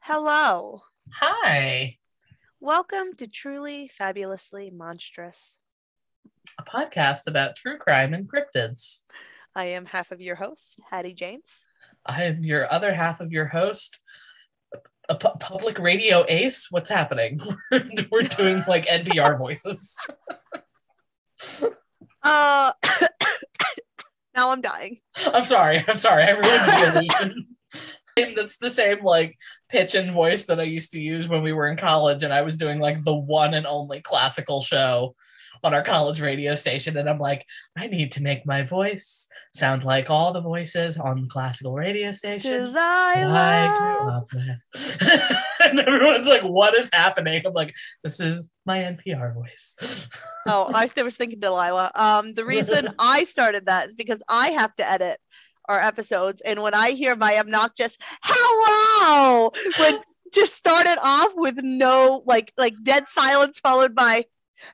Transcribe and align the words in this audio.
Hello. 0.00 0.82
Hi, 1.14 1.96
Welcome 2.60 3.14
to 3.16 3.26
Truly 3.26 3.88
Fabulously 3.88 4.70
Monstrous. 4.70 5.58
a 6.58 6.62
podcast 6.62 7.26
about 7.26 7.56
true 7.56 7.78
crime 7.78 8.12
and 8.12 8.28
cryptids. 8.30 9.02
I 9.54 9.66
am 9.66 9.86
half 9.86 10.10
of 10.12 10.20
your 10.20 10.36
host, 10.36 10.80
Hattie 10.90 11.14
James. 11.14 11.64
I 12.04 12.24
am 12.24 12.44
your 12.44 12.70
other 12.70 12.92
half 12.94 13.20
of 13.20 13.32
your 13.32 13.46
host, 13.46 14.00
a 15.08 15.14
pu- 15.16 15.38
public 15.40 15.78
radio 15.78 16.24
ace. 16.28 16.66
What's 16.70 16.90
happening? 16.90 17.38
We're 18.10 18.22
doing 18.22 18.62
like 18.68 18.86
NPR 18.86 19.38
voices. 19.38 19.96
Uh 22.22 22.70
now 24.36 24.50
I'm 24.50 24.60
dying. 24.60 25.00
I'm 25.16 25.44
sorry. 25.46 25.82
I'm 25.88 25.96
sorry. 25.98 26.24
I 26.24 26.32
ruined 26.32 26.44
the 26.44 27.16
illusion. 27.22 27.46
That's 28.36 28.58
the 28.58 28.70
same 28.70 29.04
like 29.04 29.36
pitch 29.68 29.94
and 29.94 30.12
voice 30.12 30.46
that 30.46 30.60
I 30.60 30.64
used 30.64 30.92
to 30.92 31.00
use 31.00 31.28
when 31.28 31.42
we 31.42 31.52
were 31.52 31.68
in 31.68 31.76
college, 31.76 32.22
and 32.22 32.32
I 32.32 32.42
was 32.42 32.56
doing 32.56 32.80
like 32.80 33.02
the 33.04 33.14
one 33.14 33.54
and 33.54 33.66
only 33.66 34.00
classical 34.00 34.60
show 34.60 35.14
on 35.62 35.74
our 35.74 35.82
college 35.82 36.20
radio 36.20 36.54
station. 36.54 36.96
And 36.96 37.08
I'm 37.08 37.18
like, 37.18 37.44
I 37.76 37.86
need 37.86 38.12
to 38.12 38.22
make 38.22 38.46
my 38.46 38.62
voice 38.62 39.28
sound 39.54 39.84
like 39.84 40.10
all 40.10 40.32
the 40.32 40.40
voices 40.40 40.96
on 40.96 41.22
the 41.22 41.28
classical 41.28 41.74
radio 41.74 42.12
station. 42.12 42.52
I 42.76 43.14
Delilah. 44.32 45.42
and 45.64 45.80
everyone's 45.80 46.26
like, 46.26 46.42
what 46.42 46.74
is 46.74 46.90
happening? 46.92 47.42
I'm 47.44 47.52
like, 47.52 47.74
this 48.02 48.20
is 48.20 48.50
my 48.64 48.78
NPR 48.78 49.34
voice. 49.34 50.08
Oh, 50.46 50.70
I 50.74 50.90
was 51.02 51.16
thinking 51.16 51.40
Delilah. 51.40 51.90
Um, 51.94 52.34
the 52.34 52.44
reason 52.44 52.88
I 52.98 53.24
started 53.24 53.66
that 53.66 53.88
is 53.88 53.94
because 53.94 54.22
I 54.28 54.48
have 54.48 54.74
to 54.76 54.90
edit 54.90 55.18
our 55.70 55.80
episodes, 55.80 56.40
and 56.40 56.62
when 56.62 56.74
I 56.74 56.90
hear 56.90 57.16
my 57.16 57.38
obnoxious 57.38 57.96
"hello," 58.22 59.50
when 59.78 60.00
just 60.32 60.54
started 60.54 60.98
off 61.02 61.32
with 61.36 61.56
no 61.62 62.22
like 62.26 62.52
like 62.58 62.74
dead 62.82 63.08
silence 63.08 63.60
followed 63.60 63.94
by 63.94 64.24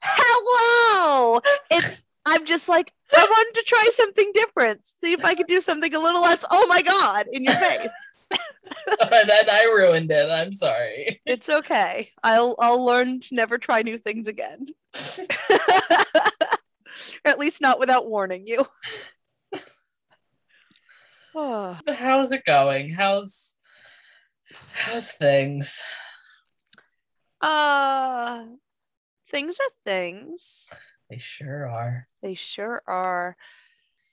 "hello," 0.03 1.41
it's 1.71 2.07
I'm 2.27 2.45
just 2.45 2.69
like 2.69 2.93
I 3.17 3.25
wanted 3.25 3.61
to 3.61 3.65
try 3.67 3.89
something 3.93 4.33
different, 4.35 4.85
see 4.85 5.13
if 5.13 5.25
I 5.25 5.35
could 5.35 5.47
do 5.47 5.61
something 5.61 5.95
a 5.95 6.01
little 6.01 6.23
less. 6.23 6.45
Oh 6.51 6.67
my 6.67 6.83
god, 6.83 7.27
in 7.33 7.45
your 7.45 7.55
face. 7.55 7.93
and 9.01 9.31
I 9.51 9.65
ruined 9.65 10.11
it. 10.11 10.29
I'm 10.31 10.53
sorry. 10.53 11.21
It's 11.27 11.49
okay. 11.49 12.11
I'll 12.23 12.55
I'll 12.59 12.85
learn 12.85 13.21
to 13.21 13.35
never 13.35 13.59
try 13.59 13.83
new 13.83 13.99
things 13.99 14.27
again. 14.27 14.67
at 17.25 17.39
least 17.39 17.61
not 17.61 17.79
without 17.79 18.09
warning 18.09 18.47
you. 18.47 18.67
Oh, 21.37 21.79
So 21.87 21.93
how's 21.95 22.33
it 22.33 22.45
going? 22.45 22.93
How's 22.93 23.57
how's 24.73 25.13
things? 25.13 25.83
uh 27.43 28.45
things 29.31 29.57
are 29.61 29.75
things. 29.85 30.71
They 31.11 31.19
sure 31.19 31.69
are. 31.69 32.09
They 32.23 32.35
sure 32.35 32.83
are. 32.87 33.37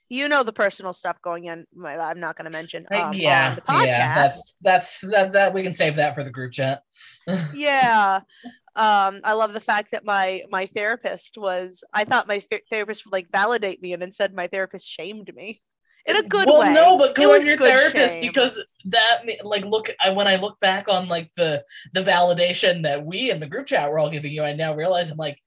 You 0.09 0.27
know 0.27 0.43
the 0.43 0.53
personal 0.53 0.93
stuff 0.93 1.21
going 1.21 1.45
in. 1.45 1.65
my- 1.73 1.97
I'm 1.97 2.19
not 2.19 2.35
going 2.35 2.45
to 2.45 2.51
mention 2.51 2.85
um, 2.91 3.01
on 3.01 3.13
yeah, 3.13 3.55
the 3.55 3.61
podcast. 3.61 3.85
yeah. 3.85 4.15
That's 4.15 4.55
that's 4.61 5.01
that 5.01 5.33
that 5.33 5.53
we 5.53 5.63
can 5.63 5.73
save 5.73 5.95
that 5.95 6.13
for 6.13 6.23
the 6.23 6.29
group 6.31 6.51
chat. 6.51 6.83
yeah 7.53 8.19
um 8.75 9.21
i 9.23 9.33
love 9.33 9.53
the 9.53 9.61
fact 9.61 9.91
that 9.91 10.03
my 10.03 10.41
my 10.49 10.65
therapist 10.65 11.37
was 11.37 11.83
i 11.93 12.03
thought 12.03 12.27
my 12.27 12.39
ther- 12.39 12.59
therapist 12.71 13.05
would 13.05 13.13
like 13.13 13.31
validate 13.31 13.79
me 13.83 13.93
and 13.93 14.01
instead 14.01 14.33
my 14.33 14.47
therapist 14.47 14.89
shamed 14.89 15.31
me 15.35 15.61
in 16.05 16.17
a 16.17 16.23
good 16.23 16.47
way. 16.47 16.53
well, 16.53 16.59
way 16.61 16.73
no, 16.73 16.97
but 16.97 17.15
go 17.15 17.33
on 17.33 17.45
your 17.45 17.57
therapist 17.57 18.15
shame. 18.15 18.21
because 18.21 18.61
that 18.85 19.21
like 19.43 19.65
look 19.65 19.89
I, 20.03 20.09
when 20.09 20.27
I 20.27 20.35
look 20.35 20.59
back 20.59 20.87
on 20.89 21.07
like 21.07 21.31
the 21.35 21.63
the 21.93 22.01
validation 22.01 22.83
that 22.83 23.05
we 23.05 23.31
in 23.31 23.39
the 23.39 23.47
group 23.47 23.67
chat 23.67 23.89
were 23.89 23.99
all 23.99 24.09
giving 24.09 24.31
you, 24.31 24.43
I 24.43 24.53
now 24.53 24.75
realize 24.75 25.11
I'm 25.11 25.17
like, 25.17 25.39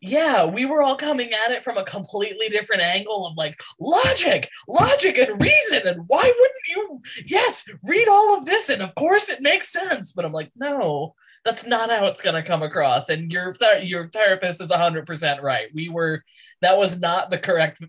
yeah, 0.00 0.46
we 0.46 0.64
were 0.64 0.82
all 0.82 0.96
coming 0.96 1.30
at 1.32 1.52
it 1.52 1.62
from 1.62 1.76
a 1.76 1.84
completely 1.84 2.48
different 2.48 2.82
angle 2.82 3.26
of 3.26 3.36
like 3.36 3.60
logic, 3.78 4.48
logic 4.66 5.18
and 5.18 5.40
reason, 5.40 5.86
and 5.86 6.04
why 6.06 6.22
wouldn't 6.22 6.68
you? 6.68 7.00
Yes, 7.26 7.64
read 7.84 8.08
all 8.08 8.38
of 8.38 8.46
this, 8.46 8.70
and 8.70 8.80
of 8.80 8.94
course 8.94 9.28
it 9.28 9.42
makes 9.42 9.72
sense. 9.72 10.12
But 10.12 10.24
I'm 10.24 10.32
like, 10.32 10.52
no, 10.56 11.14
that's 11.44 11.66
not 11.66 11.90
how 11.90 12.06
it's 12.06 12.22
gonna 12.22 12.42
come 12.42 12.62
across. 12.62 13.08
And 13.08 13.30
your 13.30 13.52
ther- 13.54 13.80
your 13.80 14.06
therapist 14.06 14.60
is 14.60 14.72
hundred 14.72 15.06
percent 15.06 15.42
right. 15.42 15.68
We 15.74 15.88
were 15.88 16.22
that 16.62 16.78
was 16.78 16.98
not 17.00 17.30
the 17.30 17.38
correct 17.38 17.84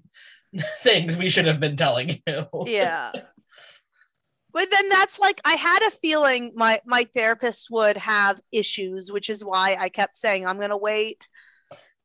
things 0.79 1.17
we 1.17 1.29
should 1.29 1.45
have 1.45 1.59
been 1.59 1.75
telling 1.75 2.21
you. 2.27 2.47
yeah 2.65 3.11
but 4.53 4.69
then 4.69 4.89
that's 4.89 5.19
like 5.19 5.39
i 5.45 5.53
had 5.53 5.87
a 5.87 5.91
feeling 5.91 6.51
my 6.55 6.79
my 6.85 7.05
therapist 7.15 7.69
would 7.71 7.97
have 7.97 8.41
issues 8.51 9.11
which 9.11 9.29
is 9.29 9.43
why 9.43 9.75
i 9.79 9.89
kept 9.89 10.17
saying 10.17 10.45
i'm 10.45 10.57
going 10.57 10.69
to 10.69 10.77
wait 10.77 11.27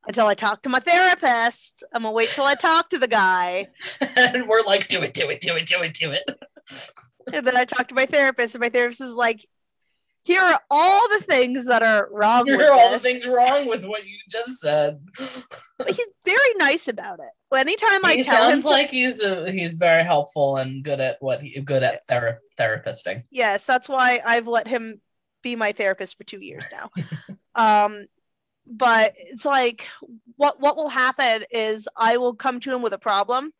until 0.06 0.26
i 0.26 0.34
talk 0.34 0.62
to 0.62 0.68
my 0.68 0.78
therapist 0.78 1.82
i'm 1.92 2.02
going 2.02 2.12
to 2.12 2.16
wait 2.16 2.28
till 2.30 2.44
i 2.44 2.54
talk 2.54 2.88
to 2.88 2.98
the 2.98 3.08
guy 3.08 3.66
and 4.00 4.46
we're 4.46 4.62
like, 4.62 4.86
do 4.88 5.02
it, 5.02 5.12
do 5.12 5.28
it, 5.28 5.40
do 5.40 5.56
it, 5.56 5.66
do 5.66 5.82
it, 5.82 5.94
do 5.94 6.12
it. 6.12 6.30
and 7.32 7.46
then 7.46 7.56
i 7.56 7.64
talked 7.64 7.88
to 7.88 7.94
my 7.94 8.06
therapist 8.06 8.54
and 8.54 8.62
my 8.62 8.68
therapist 8.68 9.00
is 9.00 9.14
like 9.14 9.44
here 10.26 10.42
are 10.42 10.60
all 10.72 11.08
the 11.16 11.24
things 11.24 11.66
that 11.66 11.84
are 11.84 12.08
wrong 12.10 12.46
Here 12.46 12.56
with 12.56 12.66
are 12.66 12.72
all 12.72 12.90
the 12.90 12.98
things 12.98 13.24
wrong 13.24 13.68
with 13.68 13.84
what 13.84 14.04
you 14.04 14.16
just 14.28 14.58
said. 14.60 15.00
but 15.78 15.88
he's 15.88 16.06
very 16.24 16.54
nice 16.56 16.88
about 16.88 17.20
it. 17.20 17.30
Anytime 17.56 18.04
I 18.04 18.22
tell 18.22 18.48
him, 18.48 18.60
sounds 18.60 18.66
like 18.66 18.90
he's 18.90 19.22
a, 19.22 19.50
he's 19.52 19.76
very 19.76 20.02
helpful 20.02 20.56
and 20.56 20.82
good 20.82 20.98
at 20.98 21.18
what 21.20 21.42
he 21.42 21.60
good 21.60 21.84
at 21.84 22.00
thera- 22.08 22.38
therapisting. 22.58 23.22
yes, 23.30 23.64
that's 23.64 23.88
why 23.88 24.18
I've 24.26 24.48
let 24.48 24.66
him 24.66 25.00
be 25.42 25.54
my 25.54 25.70
therapist 25.70 26.18
for 26.18 26.24
two 26.24 26.40
years 26.40 26.68
now. 26.72 26.90
um, 27.54 28.06
but 28.66 29.14
it's 29.16 29.44
like 29.44 29.86
what 30.34 30.60
what 30.60 30.76
will 30.76 30.88
happen 30.88 31.44
is 31.52 31.88
I 31.96 32.16
will 32.16 32.34
come 32.34 32.58
to 32.60 32.74
him 32.74 32.82
with 32.82 32.92
a 32.92 32.98
problem, 32.98 33.52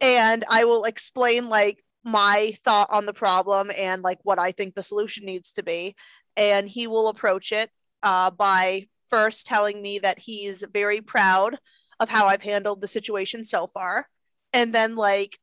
and 0.00 0.42
I 0.50 0.64
will 0.64 0.84
explain 0.84 1.50
like 1.50 1.84
my 2.04 2.54
thought 2.64 2.88
on 2.90 3.06
the 3.06 3.12
problem 3.12 3.70
and 3.76 4.02
like 4.02 4.18
what 4.22 4.38
I 4.38 4.52
think 4.52 4.74
the 4.74 4.82
solution 4.82 5.24
needs 5.24 5.52
to 5.52 5.62
be, 5.62 5.94
and 6.36 6.68
he 6.68 6.86
will 6.86 7.08
approach 7.08 7.52
it 7.52 7.70
uh, 8.02 8.30
by 8.30 8.88
first 9.08 9.46
telling 9.46 9.80
me 9.80 9.98
that 9.98 10.18
he's 10.18 10.64
very 10.72 11.00
proud 11.00 11.58
of 12.00 12.08
how 12.08 12.26
I've 12.26 12.42
handled 12.42 12.80
the 12.80 12.88
situation 12.88 13.44
so 13.44 13.66
far, 13.66 14.08
and 14.52 14.74
then 14.74 14.96
like 14.96 15.38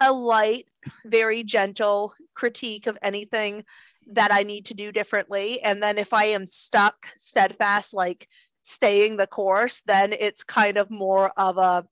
a 0.00 0.12
light, 0.12 0.66
very 1.04 1.42
gentle 1.42 2.14
critique 2.34 2.86
of 2.86 2.98
anything 3.02 3.64
that 4.12 4.32
I 4.32 4.42
need 4.42 4.66
to 4.66 4.74
do 4.74 4.92
differently. 4.92 5.60
And 5.60 5.82
then 5.82 5.98
if 5.98 6.12
I 6.12 6.24
am 6.24 6.46
stuck, 6.46 7.08
steadfast, 7.18 7.92
like 7.92 8.28
staying 8.62 9.16
the 9.16 9.26
course, 9.26 9.82
then 9.86 10.12
it's 10.12 10.44
kind 10.44 10.78
of 10.78 10.90
more 10.90 11.32
of 11.36 11.58
a 11.58 11.84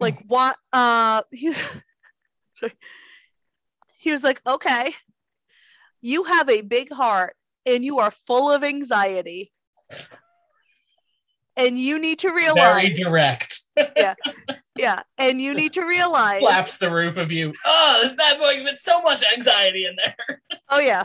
like 0.00 0.14
what 0.26 0.56
uh 0.72 1.22
he 1.32 1.48
was, 1.48 1.62
sorry. 2.54 2.72
he 3.98 4.12
was 4.12 4.22
like, 4.22 4.40
okay, 4.46 4.94
you 6.00 6.24
have 6.24 6.48
a 6.48 6.62
big 6.62 6.92
heart 6.92 7.34
and 7.64 7.84
you 7.84 7.98
are 7.98 8.10
full 8.10 8.50
of 8.50 8.62
anxiety. 8.62 9.52
And 11.56 11.78
you 11.78 11.98
need 11.98 12.18
to 12.18 12.32
realize 12.32 12.82
Very 12.82 12.94
direct. 12.94 13.60
yeah, 13.96 14.14
Yeah. 14.76 15.00
and 15.16 15.40
you 15.40 15.54
need 15.54 15.72
to 15.72 15.86
realize 15.86 16.40
Slaps 16.40 16.76
the 16.76 16.90
roof 16.90 17.16
of 17.16 17.32
you. 17.32 17.54
Oh, 17.64 18.00
this 18.02 18.12
bad 18.12 18.38
boy 18.38 18.62
with 18.62 18.78
so 18.78 19.00
much 19.00 19.24
anxiety 19.34 19.86
in 19.86 19.96
there. 19.96 20.42
Oh 20.68 20.80
yeah, 20.80 21.04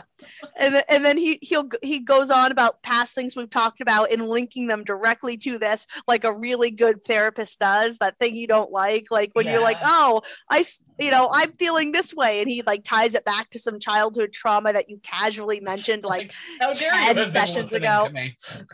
and 0.58 0.72
th- 0.74 0.84
and 0.88 1.04
then 1.04 1.16
he 1.16 1.38
he'll 1.40 1.68
he 1.82 2.00
goes 2.00 2.30
on 2.32 2.50
about 2.50 2.82
past 2.82 3.14
things 3.14 3.36
we've 3.36 3.48
talked 3.48 3.80
about 3.80 4.10
and 4.10 4.26
linking 4.26 4.66
them 4.66 4.82
directly 4.82 5.36
to 5.38 5.56
this, 5.56 5.86
like 6.08 6.24
a 6.24 6.32
really 6.32 6.72
good 6.72 7.04
therapist 7.04 7.60
does. 7.60 7.98
That 7.98 8.18
thing 8.18 8.34
you 8.34 8.48
don't 8.48 8.72
like, 8.72 9.06
like 9.12 9.30
when 9.34 9.46
you're 9.46 9.60
like, 9.62 9.78
oh, 9.84 10.22
i 10.50 10.64
you 10.98 11.12
know 11.12 11.28
I'm 11.32 11.52
feeling 11.52 11.92
this 11.92 12.12
way, 12.12 12.40
and 12.42 12.50
he 12.50 12.62
like 12.66 12.82
ties 12.82 13.14
it 13.14 13.24
back 13.24 13.50
to 13.50 13.60
some 13.60 13.78
childhood 13.78 14.32
trauma 14.32 14.72
that 14.72 14.88
you 14.88 14.98
casually 15.02 15.60
mentioned. 15.60 16.02
Like, 16.04 16.32
dare 16.58 17.14
10 17.14 17.24
sessions 17.26 17.72
ago. 17.72 18.08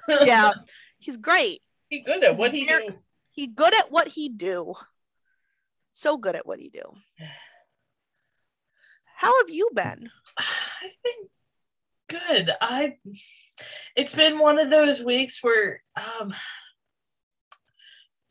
yeah, 0.08 0.52
he's 0.98 1.18
great. 1.18 1.60
he 1.88 2.00
good 2.00 2.24
at 2.24 2.36
what 2.38 2.52
he 2.54 2.64
Very- 2.66 2.88
do. 2.88 2.94
He 3.32 3.46
good 3.46 3.74
at 3.74 3.92
what 3.92 4.08
he 4.08 4.30
do. 4.30 4.74
So 5.92 6.16
good 6.16 6.34
at 6.34 6.46
what 6.46 6.58
he 6.60 6.70
do. 6.70 6.94
How 9.18 9.36
have 9.42 9.50
you 9.50 9.68
been? 9.74 10.10
I've 10.38 11.02
been 11.02 11.28
good. 12.08 12.50
I 12.60 12.98
it's 13.96 14.14
been 14.14 14.38
one 14.38 14.60
of 14.60 14.70
those 14.70 15.02
weeks 15.02 15.42
where 15.42 15.82
um 15.96 16.32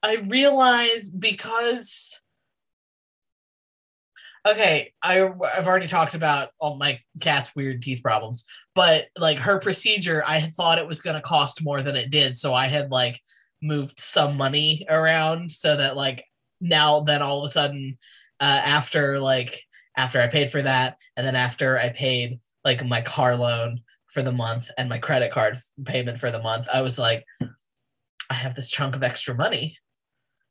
I 0.02 0.16
realize 0.30 1.10
because 1.10 2.22
okay, 4.48 4.94
I 5.04 5.24
I've 5.24 5.68
already 5.68 5.88
talked 5.90 6.16
about 6.16 6.52
all 6.58 6.78
my 6.78 7.02
cat's 7.20 7.54
weird 7.54 7.82
teeth 7.82 8.02
problems, 8.02 8.46
but 8.74 9.08
like 9.18 9.40
her 9.40 9.60
procedure, 9.60 10.24
I 10.26 10.38
had 10.38 10.54
thought 10.54 10.80
it 10.80 10.88
was 10.88 11.02
going 11.02 11.18
to 11.18 11.22
cost 11.22 11.62
more 11.62 11.84
than 11.84 11.98
it 11.98 12.12
did, 12.12 12.38
so 12.38 12.54
I 12.54 12.68
had 12.68 12.92
like 12.92 13.20
moved 13.62 14.00
some 14.00 14.38
money 14.38 14.86
around 14.90 15.52
so 15.52 15.76
that 15.76 15.98
like 15.98 16.24
now 16.62 17.02
then 17.02 17.22
all 17.22 17.40
of 17.40 17.50
a 17.50 17.52
sudden 17.52 17.98
uh, 18.40 18.62
after 18.64 19.20
like 19.20 19.67
after 19.98 20.22
I 20.22 20.28
paid 20.28 20.52
for 20.52 20.62
that, 20.62 20.98
and 21.18 21.26
then 21.26 21.36
after 21.36 21.78
I 21.78 21.90
paid 21.90 22.40
like 22.64 22.86
my 22.86 23.02
car 23.02 23.36
loan 23.36 23.82
for 24.08 24.22
the 24.22 24.32
month 24.32 24.70
and 24.78 24.88
my 24.88 25.00
credit 25.00 25.32
card 25.32 25.60
payment 25.84 26.20
for 26.20 26.32
the 26.32 26.42
month, 26.42 26.68
I 26.72 26.82
was 26.82 26.98
like, 26.98 27.26
I 28.30 28.34
have 28.36 28.56
this 28.56 28.70
chunk 28.70 28.96
of 28.96 29.04
extra 29.04 29.36
money. 29.36 29.78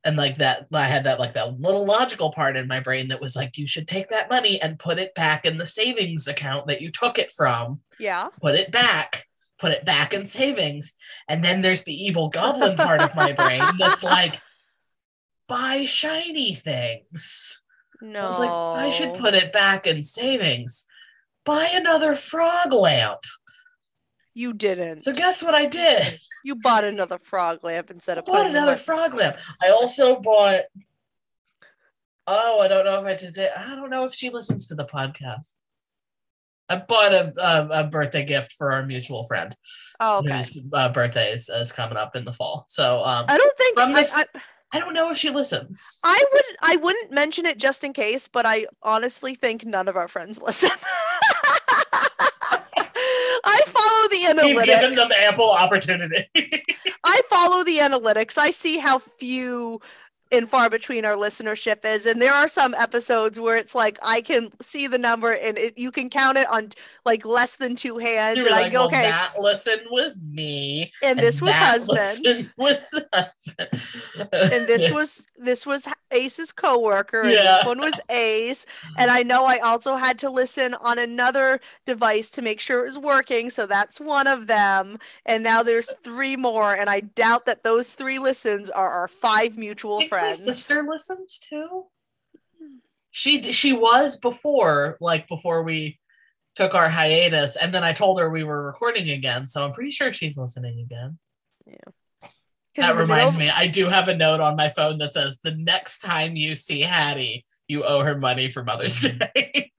And 0.04 0.16
like 0.16 0.38
that, 0.38 0.66
I 0.72 0.84
had 0.84 1.04
that 1.04 1.18
like 1.18 1.34
that 1.34 1.58
little 1.58 1.84
logical 1.84 2.32
part 2.32 2.56
in 2.56 2.68
my 2.68 2.80
brain 2.80 3.08
that 3.08 3.20
was 3.20 3.34
like, 3.34 3.56
you 3.56 3.66
should 3.66 3.88
take 3.88 4.10
that 4.10 4.30
money 4.30 4.60
and 4.60 4.78
put 4.78 4.98
it 4.98 5.14
back 5.14 5.44
in 5.44 5.58
the 5.58 5.66
savings 5.66 6.28
account 6.28 6.68
that 6.68 6.80
you 6.80 6.90
took 6.90 7.18
it 7.18 7.32
from. 7.32 7.80
Yeah. 7.98 8.28
Put 8.40 8.54
it 8.54 8.70
back, 8.70 9.26
put 9.58 9.72
it 9.72 9.84
back 9.84 10.14
in 10.14 10.26
savings. 10.26 10.92
And 11.28 11.42
then 11.42 11.60
there's 11.60 11.82
the 11.82 11.94
evil 11.94 12.28
goblin 12.28 12.76
part 12.76 13.00
of 13.02 13.16
my 13.16 13.32
brain 13.32 13.62
that's 13.78 14.04
like, 14.04 14.34
buy 15.48 15.84
shiny 15.84 16.54
things. 16.54 17.62
No. 18.00 18.20
I 18.20 18.28
was 18.28 18.38
like, 18.40 18.50
I 18.50 18.90
should 18.90 19.14
put 19.20 19.34
it 19.34 19.52
back 19.52 19.86
in 19.86 20.04
savings. 20.04 20.86
Buy 21.44 21.68
another 21.72 22.14
frog 22.14 22.72
lamp. 22.72 23.20
You 24.34 24.52
didn't. 24.52 25.00
So 25.02 25.12
guess 25.14 25.42
what 25.42 25.54
I 25.54 25.66
did? 25.66 26.18
You 26.44 26.56
bought 26.56 26.84
another 26.84 27.18
frog 27.18 27.64
lamp 27.64 27.90
instead 27.90 28.18
I 28.18 28.20
of 28.20 28.26
bought 28.26 28.40
another 28.46 28.58
another. 28.58 28.76
frog 28.76 29.14
lamp. 29.14 29.36
I 29.62 29.70
also 29.70 30.20
bought. 30.20 30.62
Oh, 32.26 32.60
I 32.60 32.68
don't 32.68 32.84
know 32.84 32.98
if 33.00 33.06
I 33.06 33.14
just 33.14 33.34
did. 33.36 33.50
I 33.56 33.74
don't 33.76 33.90
know 33.90 34.04
if 34.04 34.12
she 34.14 34.30
listens 34.30 34.66
to 34.66 34.74
the 34.74 34.84
podcast. 34.84 35.54
I 36.68 36.76
bought 36.76 37.12
a, 37.14 37.32
a, 37.40 37.68
a 37.82 37.84
birthday 37.84 38.24
gift 38.24 38.54
for 38.58 38.72
our 38.72 38.84
mutual 38.84 39.24
friend 39.28 39.54
Oh, 40.00 40.18
okay. 40.18 40.38
whose 40.38 40.50
uh, 40.72 40.88
birthday 40.88 41.30
is, 41.30 41.48
is 41.48 41.70
coming 41.70 41.96
up 41.96 42.16
in 42.16 42.24
the 42.24 42.32
fall. 42.32 42.64
So 42.68 43.04
um, 43.04 43.26
I 43.28 43.38
don't 43.38 43.56
think 43.56 43.78
From 43.78 43.92
this- 43.92 44.12
I, 44.16 44.22
I 44.34 44.40
don't 44.78 44.94
know 44.94 45.10
if 45.10 45.18
she 45.18 45.30
listens. 45.30 46.00
I 46.04 46.24
would 46.32 46.42
I 46.62 46.76
wouldn't 46.76 47.12
mention 47.12 47.46
it 47.46 47.58
just 47.58 47.84
in 47.84 47.92
case, 47.92 48.28
but 48.28 48.46
I 48.46 48.66
honestly 48.82 49.34
think 49.34 49.64
none 49.64 49.88
of 49.88 49.96
our 49.96 50.08
friends 50.08 50.40
listen. 50.46 50.70
I 53.48 53.62
follow 53.66 54.08
the 54.08 54.54
We've 54.54 54.64
given 54.64 54.94
them 54.94 55.10
ample 55.18 55.50
opportunity. 55.50 56.26
I 57.04 57.20
follow 57.28 57.64
the 57.64 57.78
analytics. 57.78 58.36
I 58.38 58.50
see 58.50 58.78
how 58.78 58.98
few 58.98 59.80
and 60.32 60.48
far 60.48 60.68
between 60.68 61.04
our 61.04 61.14
listenership 61.14 61.84
is, 61.84 62.06
and 62.06 62.20
there 62.20 62.32
are 62.32 62.48
some 62.48 62.74
episodes 62.74 63.38
where 63.38 63.56
it's 63.56 63.74
like 63.74 63.98
I 64.02 64.20
can 64.20 64.50
see 64.60 64.86
the 64.86 64.98
number 64.98 65.32
and 65.32 65.56
it, 65.56 65.78
you 65.78 65.92
can 65.92 66.10
count 66.10 66.36
it 66.38 66.48
on 66.50 66.70
like 67.04 67.24
less 67.24 67.56
than 67.56 67.76
two 67.76 67.98
hands, 67.98 68.38
You 68.38 68.42
were 68.42 68.48
and 68.48 68.56
I 68.56 68.62
like, 68.62 68.72
go, 68.72 68.80
well, 68.80 68.88
okay, 68.88 69.02
that 69.02 69.38
listen 69.38 69.80
was 69.90 70.20
me, 70.22 70.92
and 71.02 71.18
this 71.18 71.40
was 71.40 71.54
husband. 71.54 72.50
was 72.56 72.92
husband, 73.12 73.82
and 74.32 74.66
this 74.66 74.90
was 74.92 75.26
this 75.36 75.64
was 75.64 75.86
Ace's 76.10 76.52
coworker, 76.52 77.22
and 77.22 77.32
Yeah. 77.32 77.56
this 77.58 77.66
one 77.66 77.80
was 77.80 78.00
Ace. 78.10 78.66
And 78.98 79.10
mm-hmm. 79.10 79.18
I 79.18 79.22
know 79.22 79.44
I 79.44 79.58
also 79.58 79.96
had 79.96 80.18
to 80.20 80.30
listen 80.30 80.74
on 80.74 80.98
another 80.98 81.60
device 81.84 82.30
to 82.30 82.42
make 82.42 82.60
sure 82.60 82.80
it 82.80 82.86
was 82.86 82.98
working, 82.98 83.50
so 83.50 83.66
that's 83.66 84.00
one 84.00 84.26
of 84.26 84.46
them. 84.46 84.98
And 85.24 85.42
now 85.42 85.62
there's 85.62 85.92
three 86.04 86.36
more, 86.36 86.74
and 86.74 86.88
I 86.88 87.00
doubt 87.00 87.46
that 87.46 87.64
those 87.64 87.92
three 87.92 88.18
listens 88.18 88.70
are 88.70 88.90
our 88.90 89.08
five 89.08 89.56
mutual 89.58 89.96
I 89.96 90.00
think 90.00 90.12
My 90.12 90.18
friends. 90.18 90.44
sister 90.44 90.82
listens 90.88 91.38
too. 91.38 91.86
She 93.10 93.40
she 93.52 93.72
was 93.72 94.18
before, 94.18 94.98
like 95.00 95.26
before 95.26 95.62
we 95.62 95.98
took 96.54 96.74
our 96.74 96.88
hiatus, 96.88 97.56
and 97.56 97.74
then 97.74 97.82
I 97.84 97.92
told 97.92 98.18
her 98.20 98.28
we 98.30 98.44
were 98.44 98.62
recording 98.66 99.08
again. 99.10 99.48
So 99.48 99.64
I'm 99.64 99.72
pretty 99.72 99.90
sure 99.90 100.12
she's 100.12 100.36
listening 100.36 100.80
again. 100.80 101.18
'Cause 101.66 101.94
That 102.76 102.96
reminds 102.96 103.32
middle- 103.32 103.38
me, 103.38 103.50
I 103.50 103.66
do 103.66 103.86
have 103.86 104.08
a 104.08 104.16
note 104.16 104.40
on 104.40 104.56
my 104.56 104.68
phone 104.68 104.98
that 104.98 105.14
says, 105.14 105.38
"The 105.42 105.54
next 105.54 105.98
time 105.98 106.36
you 106.36 106.54
see 106.54 106.80
Hattie, 106.80 107.44
you 107.68 107.84
owe 107.84 108.00
her 108.02 108.18
money 108.18 108.48
for 108.50 108.62
Mother's 108.64 109.00
Day." 109.34 109.72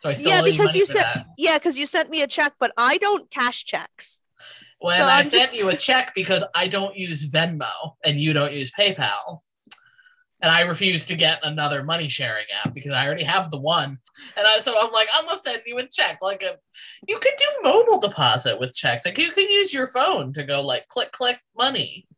so 0.00 0.10
I 0.10 0.12
still 0.14 0.30
Yeah, 0.30 0.42
because 0.42 0.74
you 0.74 0.86
said- 0.86 1.02
that. 1.04 1.26
Yeah, 1.38 1.58
because 1.58 1.78
you 1.78 1.86
sent 1.86 2.10
me 2.10 2.22
a 2.22 2.26
check, 2.26 2.54
but 2.58 2.72
I 2.76 2.98
don't 2.98 3.30
cash 3.30 3.64
checks. 3.64 4.20
When 4.80 4.96
so 4.98 5.04
I 5.04 5.18
I'm 5.20 5.30
sent 5.30 5.42
just- 5.50 5.56
you 5.58 5.68
a 5.68 5.76
check 5.76 6.12
because 6.14 6.44
I 6.56 6.66
don't 6.66 6.96
use 6.96 7.30
Venmo 7.30 7.92
and 8.04 8.18
you 8.18 8.32
don't 8.32 8.52
use 8.52 8.70
PayPal. 8.72 9.40
And 10.40 10.50
I 10.50 10.62
refuse 10.62 11.06
to 11.06 11.14
get 11.14 11.38
another 11.44 11.84
money 11.84 12.08
sharing 12.08 12.46
app 12.64 12.74
because 12.74 12.90
I 12.90 13.06
already 13.06 13.22
have 13.22 13.52
the 13.52 13.60
one. 13.60 14.00
And 14.36 14.44
I, 14.44 14.58
so 14.58 14.76
I'm 14.76 14.90
like, 14.90 15.06
I'm 15.14 15.24
gonna 15.24 15.38
send 15.38 15.62
you 15.66 15.78
a 15.78 15.86
check. 15.86 16.18
Like 16.20 16.42
a, 16.42 16.56
you 17.06 17.16
could 17.20 17.34
do 17.38 17.44
mobile 17.62 18.00
deposit 18.00 18.58
with 18.58 18.74
checks. 18.74 19.06
Like 19.06 19.18
you 19.18 19.30
can 19.30 19.48
use 19.48 19.72
your 19.72 19.86
phone 19.86 20.32
to 20.32 20.42
go 20.42 20.60
like 20.60 20.88
click 20.88 21.12
click 21.12 21.38
money. 21.56 22.08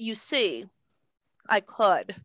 You 0.00 0.14
see, 0.14 0.64
I 1.46 1.60
could. 1.60 2.16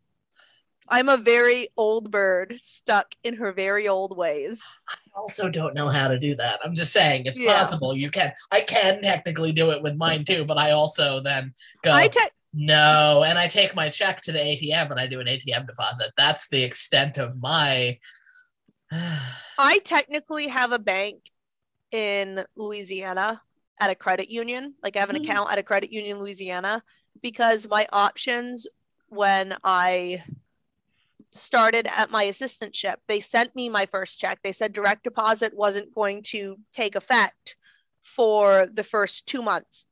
I'm 0.88 1.10
a 1.10 1.18
very 1.18 1.68
old 1.76 2.10
bird 2.10 2.54
stuck 2.58 3.14
in 3.22 3.34
her 3.36 3.52
very 3.52 3.86
old 3.86 4.16
ways. 4.16 4.66
I 4.88 4.94
also 5.14 5.50
don't 5.50 5.74
know 5.74 5.88
how 5.90 6.08
to 6.08 6.18
do 6.18 6.34
that. 6.36 6.60
I'm 6.64 6.74
just 6.74 6.94
saying 6.94 7.26
it's 7.26 7.38
Yeah. 7.38 7.52
possible. 7.58 7.94
You 7.94 8.10
can. 8.10 8.32
I 8.50 8.62
can 8.62 9.02
technically 9.02 9.52
do 9.52 9.72
it 9.72 9.82
with 9.82 9.94
mine 9.94 10.24
too, 10.24 10.46
but 10.46 10.56
I 10.56 10.70
also 10.70 11.20
then 11.20 11.52
go 11.82 11.92
I 11.92 12.08
te- 12.08 12.20
no, 12.54 13.24
and 13.24 13.38
I 13.38 13.46
take 13.46 13.74
my 13.74 13.90
check 13.90 14.22
to 14.22 14.32
the 14.32 14.38
ATM 14.38 14.90
and 14.90 14.98
I 14.98 15.06
do 15.06 15.20
an 15.20 15.26
ATM 15.26 15.66
deposit. 15.66 16.12
That's 16.16 16.48
the 16.48 16.62
extent 16.62 17.18
of 17.18 17.36
my. 17.36 17.98
I 19.58 19.80
technically 19.84 20.48
have 20.48 20.72
a 20.72 20.78
bank 20.78 21.30
in 21.92 22.42
Louisiana 22.56 23.42
at 23.78 23.90
a 23.90 23.94
credit 23.94 24.30
union. 24.30 24.74
Like 24.82 24.96
I 24.96 25.00
have 25.00 25.10
an 25.10 25.16
Mhm. 25.16 25.24
account 25.24 25.52
at 25.52 25.58
a 25.58 25.62
credit 25.62 25.92
union 25.92 26.16
in 26.16 26.22
Louisiana 26.22 26.82
because 27.20 27.68
my 27.68 27.86
options 27.92 28.66
when 29.08 29.56
I 29.62 30.24
started 31.30 31.86
at 31.86 32.10
my 32.10 32.24
assistantship, 32.24 32.96
they 33.06 33.20
sent 33.20 33.54
me 33.54 33.68
my 33.68 33.86
first 33.86 34.18
check. 34.18 34.40
They 34.42 34.52
said 34.52 34.72
direct 34.72 35.04
deposit 35.04 35.54
wasn't 35.54 35.94
going 35.94 36.22
to 36.24 36.58
take 36.72 36.96
effect 36.96 37.56
for 38.00 38.66
the 38.66 38.84
first 38.84 39.26
two 39.26 39.42
months. 39.42 39.86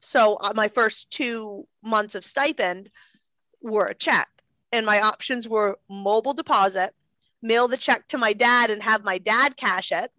So 0.00 0.36
uh, 0.36 0.52
my 0.54 0.68
first 0.68 1.10
two 1.10 1.66
months 1.82 2.14
of 2.14 2.24
stipend 2.24 2.90
were 3.62 3.86
a 3.86 3.94
check, 3.94 4.28
and 4.72 4.84
my 4.84 5.00
options 5.00 5.48
were 5.48 5.78
mobile 5.88 6.34
deposit, 6.34 6.94
mail 7.40 7.68
the 7.68 7.76
check 7.76 8.06
to 8.08 8.18
my 8.18 8.32
dad 8.32 8.70
and 8.70 8.82
have 8.82 9.04
my 9.04 9.18
dad 9.18 9.56
cash 9.56 9.92
it, 9.92 10.12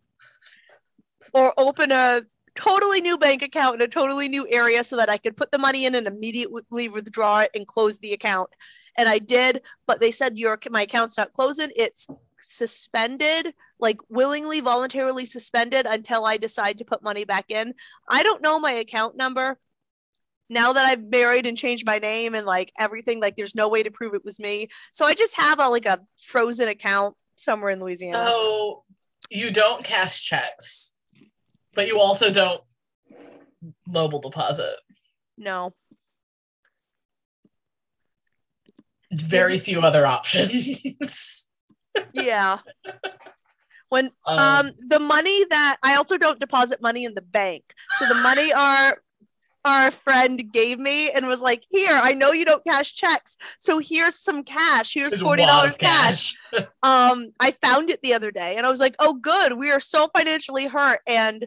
or 1.34 1.54
open 1.58 1.92
a 1.92 2.24
totally 2.56 3.02
new 3.02 3.18
bank 3.18 3.42
account 3.42 3.76
in 3.76 3.82
a 3.82 3.88
totally 3.88 4.30
new 4.30 4.48
area 4.50 4.84
so 4.84 4.98
that 4.98 5.10
I 5.10 5.18
could 5.18 5.38
put 5.38 5.52
the 5.52 5.58
money 5.58 5.86
in 5.86 5.96
and 5.96 6.08
immediately 6.08 6.90
withdraw 6.90 7.40
it 7.40 7.52
and 7.54 7.68
close 7.68 8.00
the 8.00 8.14
account. 8.14 8.50
And 8.98 9.10
I 9.10 9.20
did, 9.20 9.62
but 9.88 10.00
they 10.00 10.12
said 10.12 10.38
your 10.38 10.58
my 10.70 10.84
account's 10.84 11.18
not 11.18 11.34
closing. 11.34 11.70
It's 11.76 12.08
suspended, 12.40 13.54
like 13.80 13.98
willingly, 14.10 14.62
voluntarily 14.62 15.26
suspended 15.26 15.86
until 15.86 16.26
I 16.26 16.38
decide 16.38 16.78
to 16.78 16.86
put 16.86 17.04
money 17.04 17.26
back 17.26 17.46
in. 17.50 17.74
I 18.10 18.24
don't 18.24 18.42
know 18.42 18.60
my 18.60 18.72
account 18.72 19.18
number. 19.18 19.60
Now 20.50 20.74
that 20.74 20.86
I've 20.86 21.04
married 21.04 21.48
and 21.48 21.58
changed 21.58 21.86
my 21.86 21.98
name 21.98 22.36
and 22.36 22.46
like 22.46 22.72
everything, 22.78 23.20
like 23.20 23.36
there's 23.36 23.56
no 23.56 23.68
way 23.68 23.84
to 23.84 23.92
prove 23.92 24.14
it 24.14 24.24
was 24.24 24.40
me. 24.40 24.68
So 24.94 25.06
I 25.06 25.14
just 25.14 25.36
have 25.36 25.60
a 25.60 25.68
like 25.68 25.86
a 25.86 26.00
frozen 26.22 26.68
account 26.70 27.16
somewhere 27.36 27.72
in 27.72 27.80
Louisiana. 27.80 28.26
So 28.28 28.84
you 29.30 29.52
don't 29.52 29.84
cash 29.84 30.24
checks, 30.24 30.92
but 31.76 31.88
you 31.88 32.00
also 32.00 32.32
don't 32.32 32.62
mobile 33.88 34.22
deposit. 34.22 34.76
No. 35.38 35.74
It's 39.12 39.22
very 39.22 39.60
few 39.60 39.82
other 39.82 40.06
options. 40.06 41.48
Yeah. 42.14 42.58
When 43.88 44.10
um, 44.26 44.38
um 44.38 44.72
the 44.90 45.00
money 45.00 45.46
that 45.50 45.78
I 45.82 45.96
also 45.96 46.18
don't 46.18 46.42
deposit 46.42 46.82
money 46.82 47.06
in 47.06 47.14
the 47.14 47.22
bank. 47.22 47.64
So 47.98 48.06
the 48.06 48.16
money 48.16 48.52
our 48.58 48.98
our 49.64 49.92
friend 49.92 50.44
gave 50.52 50.78
me 50.78 51.10
and 51.12 51.26
was 51.26 51.40
like, 51.40 51.64
"Here, 51.70 51.98
I 52.04 52.12
know 52.12 52.34
you 52.34 52.44
don't 52.44 52.66
cash 52.66 52.94
checks, 52.94 53.38
so 53.60 53.80
here's 53.80 54.16
some 54.16 54.44
cash. 54.44 54.94
Here's 54.94 55.16
forty 55.16 55.46
dollars 55.46 55.76
of 55.76 55.80
cash." 55.80 56.36
Um, 56.84 57.32
I 57.40 57.52
found 57.62 57.90
it 57.90 58.02
the 58.02 58.14
other 58.14 58.32
day, 58.32 58.56
and 58.58 58.66
I 58.66 58.70
was 58.70 58.82
like, 58.82 58.96
"Oh, 59.00 59.14
good. 59.14 59.58
We 59.58 59.72
are 59.72 59.80
so 59.80 60.10
financially 60.16 60.68
hurt, 60.68 61.00
and 61.08 61.46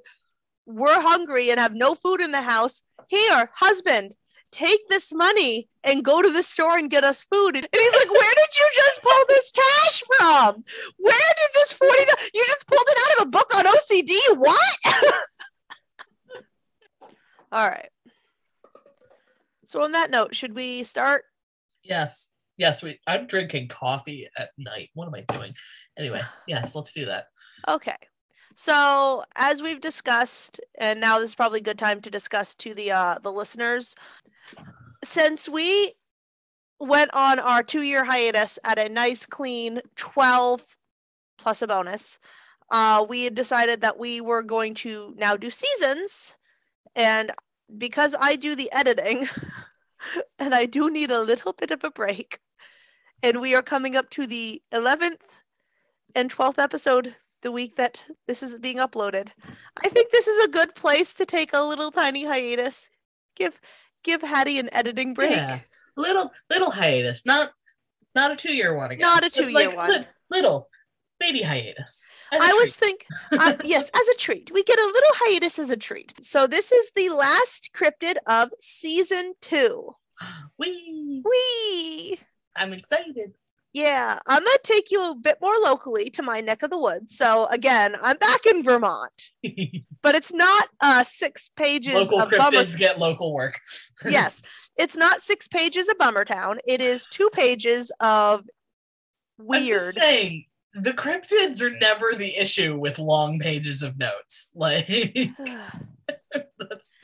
we're 0.69 1.01
hungry 1.01 1.51
and 1.51 1.59
have 1.59 1.75
no 1.75 1.95
food 1.95 2.21
in 2.21 2.31
the 2.31 2.43
house. 2.43 2.83
Here, 3.09 3.51
husband." 3.57 4.15
Take 4.51 4.89
this 4.89 5.13
money 5.13 5.69
and 5.85 6.03
go 6.03 6.23
to 6.23 6.31
the 6.31 6.43
store 6.43 6.79
and 6.79 6.91
get 6.91 7.05
us 7.05 7.23
food. 7.31 7.55
And 7.55 7.69
he's 7.71 7.93
like, 7.93 8.11
Where 8.11 8.35
did 8.35 8.57
you 8.57 8.69
just 8.75 9.03
pull 9.03 9.25
this 9.29 9.51
cash 9.51 10.03
from? 10.17 10.65
Where 10.97 11.13
did 11.13 11.51
this 11.53 11.73
40 11.75 11.95
you 12.33 12.45
just 12.47 12.67
pulled 12.67 12.81
it 12.89 12.99
out 13.05 13.21
of 13.21 13.29
a 13.29 13.31
book 13.31 13.55
on 13.55 13.67
OCD? 13.67 14.17
What? 14.39 14.77
All 17.53 17.69
right. 17.69 17.91
So 19.67 19.83
on 19.83 19.93
that 19.93 20.11
note, 20.11 20.35
should 20.35 20.55
we 20.55 20.83
start? 20.83 21.25
yes, 21.83 22.31
yes. 22.57 22.83
We. 22.83 22.99
I'm 23.07 23.27
drinking 23.27 23.69
coffee 23.69 24.29
at 24.37 24.51
night. 24.57 24.91
What 24.95 25.09
am 25.09 25.15
I 25.15 25.25
doing? 25.31 25.55
Anyway, 25.99 26.23
yes. 26.47 26.75
Let's 26.75 26.93
do 26.93 27.07
that. 27.07 27.27
Okay. 27.69 27.97
So 28.61 29.23
as 29.37 29.63
we've 29.63 29.81
discussed, 29.81 30.59
and 30.75 31.01
now 31.01 31.21
this 31.21 31.31
is 31.31 31.37
probably 31.37 31.61
a 31.61 31.63
good 31.63 31.79
time 31.79 32.01
to 32.01 32.11
discuss 32.11 32.57
to 32.57 32.75
the 32.75 32.91
uh 32.91 33.21
the 33.23 33.31
listeners, 33.31 33.95
since 35.05 35.49
we 35.49 35.93
went 36.81 37.15
on 37.15 37.39
our 37.39 37.63
two 37.63 37.83
year 37.83 38.05
hiatus 38.05 38.59
at 38.65 38.81
a 38.81 38.89
nice, 38.89 39.27
clean 39.27 39.81
12 39.95 40.77
plus 41.39 41.63
a 41.63 41.69
bonus. 41.69 42.19
Uh, 42.69 43.07
we 43.09 43.23
had 43.23 43.37
decided 43.37 43.81
that 43.83 43.97
we 43.97 44.21
were 44.21 44.43
going 44.43 44.75
to 44.75 45.15
now 45.17 45.37
do 45.37 45.51
seasons. 45.51 46.35
And 46.97 47.31
because 47.79 48.17
I 48.19 48.35
do 48.35 48.57
the 48.57 48.73
editing 48.73 49.29
and 50.41 50.53
I 50.53 50.67
do 50.67 50.91
need 50.91 51.13
a 51.13 51.23
little 51.23 51.53
bit 51.53 51.71
of 51.71 51.85
a 51.85 51.93
break, 51.93 52.41
and 53.23 53.41
we 53.41 53.55
are 53.55 53.63
coming 53.63 53.95
up 53.95 54.11
to 54.11 54.27
the 54.27 54.61
11th 54.73 55.45
and 56.17 56.29
12th 56.29 56.59
episode 56.59 57.15
the 57.43 57.53
week 57.53 57.77
that 57.77 58.03
this 58.27 58.43
is 58.43 58.59
being 58.59 58.79
uploaded. 58.79 59.29
I 59.83 59.89
think 59.89 60.11
this 60.11 60.27
is 60.27 60.45
a 60.45 60.51
good 60.51 60.75
place 60.75 61.15
to 61.15 61.27
take 61.27 61.53
a 61.53 61.61
little 61.61 61.91
tiny 61.91 62.25
hiatus. 62.25 62.91
Give 63.37 63.59
give 64.03 64.23
Hattie 64.23 64.59
an 64.59 64.69
editing 64.73 65.15
break. 65.15 65.31
Yeah. 65.31 65.61
Little 65.97 66.33
little 66.51 66.71
hiatus, 66.71 67.25
not 67.27 67.51
not 68.15 68.33
a 68.33 68.37
two 68.37 68.55
year 68.55 68.77
one 68.77 68.91
again. 68.91 69.03
Not 69.03 69.25
a 69.25 69.31
two 69.31 69.49
year 69.49 69.69
like, 69.69 69.77
one. 69.77 69.91
Li- 69.91 70.07
little 70.31 70.69
baby 71.19 71.43
hiatus. 71.43 72.13
I 72.33 72.53
was 72.61 72.77
think 72.77 73.07
uh, 73.33 73.57
yes, 73.65 73.91
as 73.95 74.09
a 74.09 74.15
treat. 74.17 74.51
We 74.53 74.63
get 74.63 74.79
a 74.79 74.87
little 74.87 75.11
hiatus 75.15 75.59
as 75.59 75.71
a 75.71 75.77
treat. 75.77 76.15
So 76.23 76.47
this 76.47 76.73
is 76.73 76.93
the 76.95 77.11
last 77.11 77.71
cryptid 77.75 78.17
of 78.27 78.51
season 78.61 79.35
two. 79.41 79.95
Wee 80.59 81.23
wee. 81.25 82.19
I'm 82.57 82.73
excited. 82.73 83.35
Yeah, 83.75 84.19
I'm 84.27 84.43
gonna 84.43 84.59
take 84.65 84.91
you 84.91 85.11
a 85.11 85.15
bit 85.15 85.39
more 85.43 85.55
locally 85.63 86.09
to 86.11 86.23
my 86.23 86.41
neck 86.41 86.63
of 86.63 86.71
the 86.71 86.79
woods. 86.79 87.17
So 87.17 87.47
again, 87.51 87.95
I'm 88.03 88.17
back 88.17 88.47
in 88.47 88.63
Vermont, 88.63 89.13
but 90.03 90.15
it's 90.15 90.33
not 90.33 90.69
uh, 90.81 91.05
six 91.05 91.51
pages 91.55 91.95
local 91.95 92.21
of 92.21 92.31
bummer. 92.31 92.65
get 92.65 92.99
local 92.99 93.35
work. 93.35 93.61
yes, 94.09 94.43
it's 94.77 94.97
not 94.97 95.21
six 95.21 95.49
pages 95.49 95.89
of 95.89 95.99
Bummer 95.99 96.25
Town. 96.25 96.59
It 96.67 96.81
is 96.81 97.07
two 97.11 97.29
pages 97.33 97.93
of 98.01 98.45
weird. 99.39 99.81
I'm 99.81 99.87
just 99.87 99.99
saying 99.99 100.45
the 100.75 100.93
cryptids 100.93 101.61
are 101.61 101.77
never 101.79 102.15
the 102.15 102.37
issue 102.37 102.79
with 102.79 102.99
long 102.99 103.39
pages 103.39 103.83
of 103.83 103.99
notes. 103.99 104.51
Like 104.55 104.89
that's 106.59 106.99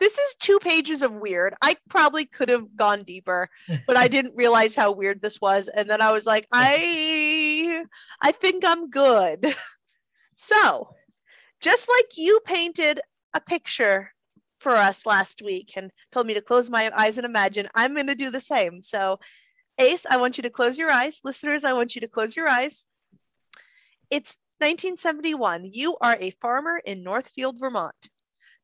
this 0.00 0.18
is 0.18 0.34
two 0.38 0.58
pages 0.60 1.02
of 1.02 1.12
weird. 1.12 1.54
I 1.62 1.76
probably 1.88 2.24
could 2.26 2.48
have 2.48 2.76
gone 2.76 3.02
deeper, 3.02 3.48
but 3.86 3.96
I 3.96 4.08
didn't 4.08 4.36
realize 4.36 4.74
how 4.74 4.92
weird 4.92 5.22
this 5.22 5.40
was. 5.40 5.68
And 5.68 5.88
then 5.88 6.00
I 6.02 6.12
was 6.12 6.26
like, 6.26 6.46
I 6.52 7.84
I 8.22 8.32
think 8.32 8.64
I'm 8.64 8.90
good. 8.90 9.54
So, 10.36 10.90
just 11.60 11.88
like 11.88 12.16
you 12.16 12.40
painted 12.44 13.00
a 13.34 13.40
picture 13.40 14.10
for 14.58 14.72
us 14.72 15.06
last 15.06 15.42
week 15.42 15.72
and 15.76 15.90
told 16.10 16.26
me 16.26 16.34
to 16.34 16.40
close 16.40 16.68
my 16.70 16.90
eyes 16.96 17.18
and 17.18 17.24
imagine, 17.24 17.68
I'm 17.74 17.94
going 17.94 18.06
to 18.08 18.14
do 18.14 18.30
the 18.30 18.40
same. 18.40 18.80
So, 18.80 19.20
Ace, 19.78 20.06
I 20.10 20.16
want 20.16 20.36
you 20.36 20.42
to 20.42 20.50
close 20.50 20.78
your 20.78 20.90
eyes. 20.90 21.20
Listeners, 21.24 21.64
I 21.64 21.72
want 21.72 21.94
you 21.94 22.00
to 22.00 22.08
close 22.08 22.36
your 22.36 22.48
eyes. 22.48 22.88
It's 24.10 24.38
1971. 24.58 25.70
You 25.72 25.96
are 26.00 26.16
a 26.20 26.30
farmer 26.40 26.80
in 26.84 27.02
Northfield, 27.02 27.58
Vermont. 27.58 27.94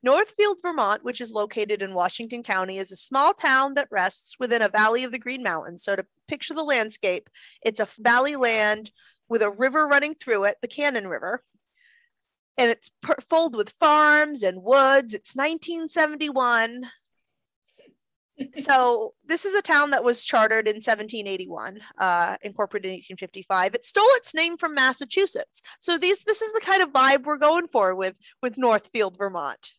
Northfield, 0.03 0.59
Vermont, 0.63 1.05
which 1.05 1.21
is 1.21 1.33
located 1.33 1.83
in 1.83 1.95
Washington 1.95 2.43
County, 2.43 2.79
is 2.79 2.91
a 2.91 2.97
small 2.97 3.35
town 3.35 3.75
that 3.75 3.89
rests 3.91 4.37
within 4.39 4.63
a 4.63 4.69
valley 4.69 5.05
of 5.05 5.13
the 5.13 5.19
Green 5.19 5.43
Mountains. 5.43 5.85
So, 5.85 5.97
to 5.97 6.07
picture 6.27 6.55
the 6.55 6.63
landscape, 6.63 7.29
it's 7.63 7.81
a 7.81 7.89
valley 7.99 8.37
land 8.37 8.93
with 9.29 9.43
a 9.43 9.55
river 9.59 9.87
running 9.87 10.15
through 10.15 10.45
it, 10.45 10.57
the 10.63 10.69
Cannon 10.69 11.07
River. 11.07 11.43
And 12.57 12.71
it's 12.71 12.91
per- 13.01 13.17
filled 13.17 13.57
with 13.57 13.75
farms 13.79 14.43
and 14.43 14.63
woods. 14.63 15.15
It's 15.15 15.35
1971. 15.35 16.91
so 18.53 19.15
this 19.27 19.45
is 19.45 19.55
a 19.55 19.63
town 19.63 19.91
that 19.91 20.05
was 20.05 20.25
chartered 20.25 20.67
in 20.67 20.77
1781 20.77 21.79
uh, 21.99 22.37
incorporated 22.43 22.89
in 22.89 22.95
1855 22.95 23.75
it 23.75 23.85
stole 23.85 24.05
its 24.13 24.35
name 24.35 24.57
from 24.57 24.75
massachusetts 24.75 25.61
so 25.79 25.99
these 25.99 26.25
this 26.25 26.43
is 26.43 26.53
the 26.53 26.61
kind 26.61 26.83
of 26.83 26.93
vibe 26.93 27.25
we're 27.25 27.37
going 27.37 27.69
for 27.69 27.95
with 27.95 28.19
with 28.43 28.59
northfield 28.59 29.17
vermont 29.17 29.73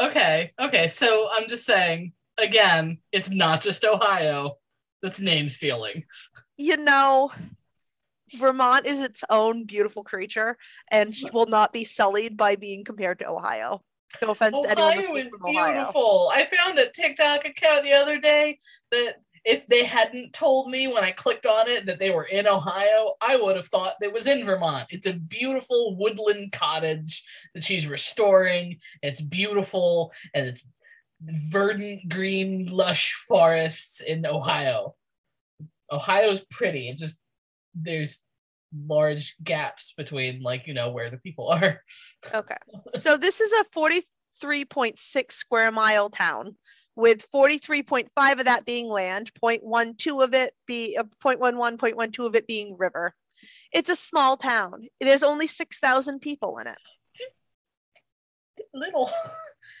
Okay. 0.00 0.52
Okay. 0.60 0.88
So 0.88 1.28
I'm 1.32 1.48
just 1.48 1.66
saying, 1.66 2.12
again, 2.38 2.98
it's 3.12 3.30
not 3.30 3.60
just 3.60 3.84
Ohio 3.84 4.58
that's 5.02 5.20
name 5.20 5.48
stealing. 5.48 6.04
You 6.56 6.76
know, 6.76 7.30
Vermont 8.36 8.86
is 8.86 9.00
its 9.00 9.24
own 9.30 9.64
beautiful 9.64 10.04
creature 10.04 10.56
and 10.90 11.14
will 11.32 11.46
not 11.46 11.72
be 11.72 11.84
sullied 11.84 12.36
by 12.36 12.56
being 12.56 12.84
compared 12.84 13.18
to 13.20 13.28
Ohio. 13.28 13.82
No 14.22 14.30
offense 14.30 14.56
Ohio 14.56 14.74
to 14.74 14.80
anyone 14.80 14.96
listening 14.96 15.30
from 15.30 15.44
Ohio. 15.44 15.74
Beautiful. 15.74 16.30
I 16.32 16.44
found 16.44 16.78
a 16.78 16.88
TikTok 16.88 17.44
account 17.44 17.84
the 17.84 17.92
other 17.92 18.18
day 18.18 18.58
that 18.90 19.16
if 19.44 19.66
they 19.66 19.84
hadn't 19.84 20.32
told 20.32 20.70
me 20.70 20.88
when 20.88 21.04
I 21.04 21.10
clicked 21.10 21.46
on 21.46 21.68
it 21.68 21.86
that 21.86 21.98
they 21.98 22.10
were 22.10 22.24
in 22.24 22.46
Ohio, 22.46 23.14
I 23.20 23.36
would 23.36 23.56
have 23.56 23.68
thought 23.68 23.94
it 24.00 24.12
was 24.12 24.26
in 24.26 24.44
Vermont. 24.44 24.88
It's 24.90 25.06
a 25.06 25.12
beautiful 25.12 25.96
woodland 25.96 26.52
cottage 26.52 27.24
that 27.54 27.64
she's 27.64 27.86
restoring. 27.86 28.78
It's 29.02 29.20
beautiful 29.20 30.12
and 30.34 30.46
it's 30.46 30.66
verdant, 31.20 32.08
green, 32.08 32.66
lush 32.66 33.14
forests 33.26 34.00
in 34.00 34.26
Ohio. 34.26 34.94
Ohio's 35.90 36.44
pretty. 36.50 36.88
It's 36.88 37.00
just 37.00 37.20
there's 37.74 38.22
large 38.86 39.36
gaps 39.42 39.94
between 39.96 40.42
like 40.42 40.66
you 40.66 40.74
know 40.74 40.90
where 40.90 41.10
the 41.10 41.18
people 41.18 41.48
are. 41.48 41.82
Okay. 42.34 42.56
So 42.94 43.16
this 43.16 43.40
is 43.40 43.52
a 43.52 43.64
43.6 43.76 45.32
square 45.32 45.72
mile 45.72 46.10
town 46.10 46.56
with 46.98 47.30
43.5 47.30 48.08
of 48.40 48.44
that 48.46 48.66
being 48.66 48.88
land, 48.88 49.30
0.12 49.40 50.24
of 50.24 50.34
it 50.34 50.52
be 50.66 50.96
uh, 50.98 51.04
0.11, 51.24 51.78
0.12 51.78 52.26
of 52.26 52.34
it 52.34 52.48
being 52.48 52.76
river. 52.76 53.14
It's 53.72 53.88
a 53.88 53.94
small 53.94 54.36
town. 54.36 54.88
There's 55.00 55.22
only 55.22 55.46
6,000 55.46 56.18
people 56.18 56.58
in 56.58 56.66
it. 56.66 56.78
Little. 58.74 59.08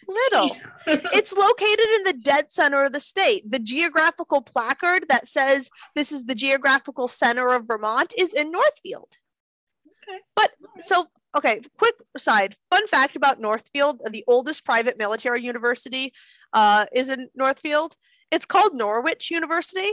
Little. 0.06 0.56
it's 0.86 1.32
located 1.32 1.88
in 1.96 2.04
the 2.04 2.20
dead 2.22 2.52
center 2.52 2.84
of 2.84 2.92
the 2.92 3.00
state. 3.00 3.50
The 3.50 3.58
geographical 3.58 4.40
placard 4.40 5.06
that 5.08 5.26
says 5.26 5.70
this 5.96 6.12
is 6.12 6.24
the 6.24 6.36
geographical 6.36 7.08
center 7.08 7.48
of 7.48 7.66
Vermont 7.66 8.14
is 8.16 8.32
in 8.32 8.52
Northfield. 8.52 9.16
Okay. 10.08 10.18
But 10.36 10.52
so 10.78 11.06
okay, 11.36 11.60
quick 11.76 11.94
side. 12.16 12.56
Fun 12.70 12.86
fact 12.86 13.16
about 13.16 13.40
Northfield, 13.40 14.00
the 14.10 14.24
oldest 14.26 14.64
private 14.64 14.98
military 14.98 15.42
university 15.42 16.12
uh, 16.52 16.86
is 16.92 17.08
in 17.08 17.28
Northfield. 17.34 17.96
It's 18.30 18.44
called 18.44 18.74
Norwich 18.74 19.30
University. 19.30 19.90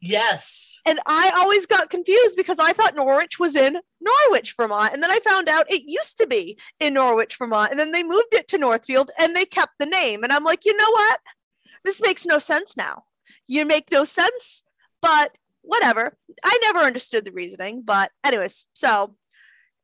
Yes. 0.00 0.80
And 0.86 0.98
I 1.06 1.30
always 1.36 1.66
got 1.66 1.88
confused 1.88 2.36
because 2.36 2.58
I 2.58 2.74
thought 2.74 2.94
Norwich 2.94 3.38
was 3.38 3.56
in 3.56 3.78
Norwich, 4.00 4.54
Vermont. 4.56 4.92
And 4.92 5.02
then 5.02 5.10
I 5.10 5.20
found 5.20 5.48
out 5.48 5.70
it 5.70 5.84
used 5.86 6.18
to 6.18 6.26
be 6.26 6.58
in 6.80 6.94
Norwich, 6.94 7.36
Vermont. 7.36 7.70
And 7.70 7.80
then 7.80 7.92
they 7.92 8.02
moved 8.02 8.32
it 8.32 8.46
to 8.48 8.58
Northfield 8.58 9.10
and 9.18 9.34
they 9.34 9.46
kept 9.46 9.72
the 9.78 9.86
name. 9.86 10.22
And 10.22 10.32
I'm 10.32 10.44
like, 10.44 10.66
you 10.66 10.76
know 10.76 10.90
what? 10.90 11.20
This 11.82 12.02
makes 12.02 12.26
no 12.26 12.38
sense 12.38 12.76
now. 12.76 13.04
You 13.46 13.64
make 13.64 13.90
no 13.90 14.04
sense, 14.04 14.64
but 15.00 15.38
whatever. 15.62 16.16
I 16.44 16.58
never 16.62 16.80
understood 16.80 17.24
the 17.24 17.32
reasoning. 17.32 17.82
But, 17.82 18.10
anyways, 18.24 18.66
so 18.74 19.14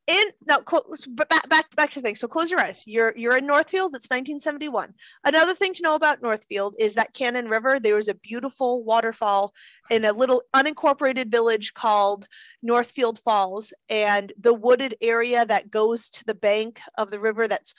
in 0.07 0.25
now 0.47 0.59
close 0.59 1.07
back 1.07 1.49
back 1.49 1.75
back 1.75 1.89
to 1.89 1.99
things 1.99 2.19
so 2.19 2.27
close 2.27 2.51
your 2.51 2.59
eyes. 2.59 2.83
You're 2.85 3.13
you're 3.17 3.37
in 3.37 3.47
northfield 3.47 3.95
it's 3.95 4.09
1971 4.09 4.93
another 5.23 5.55
thing 5.55 5.73
to 5.73 5.81
know 5.81 5.95
about 5.95 6.21
northfield 6.21 6.75
is 6.77 6.93
that 6.93 7.13
cannon 7.13 7.47
river 7.47 7.79
there 7.79 7.95
was 7.95 8.07
a 8.07 8.13
beautiful 8.13 8.83
waterfall 8.83 9.51
in 9.89 10.05
a 10.05 10.13
little 10.13 10.43
unincorporated 10.55 11.31
village 11.31 11.73
called 11.73 12.27
northfield 12.61 13.19
falls. 13.19 13.73
And 13.89 14.33
the 14.39 14.53
wooded 14.53 14.95
area 15.01 15.45
that 15.45 15.71
goes 15.71 16.09
to 16.09 16.25
the 16.25 16.35
bank 16.35 16.81
of 16.97 17.11
the 17.11 17.19
river 17.19 17.47
that's 17.47 17.73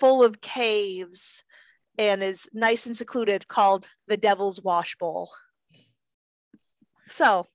full 0.00 0.22
of 0.22 0.40
caves 0.40 1.44
and 1.98 2.22
is 2.22 2.48
nice 2.52 2.86
and 2.86 2.96
secluded 2.96 3.48
called 3.48 3.86
the 4.08 4.16
devil's 4.16 4.60
wash 4.60 4.96
bowl. 4.96 5.30
So 7.08 7.46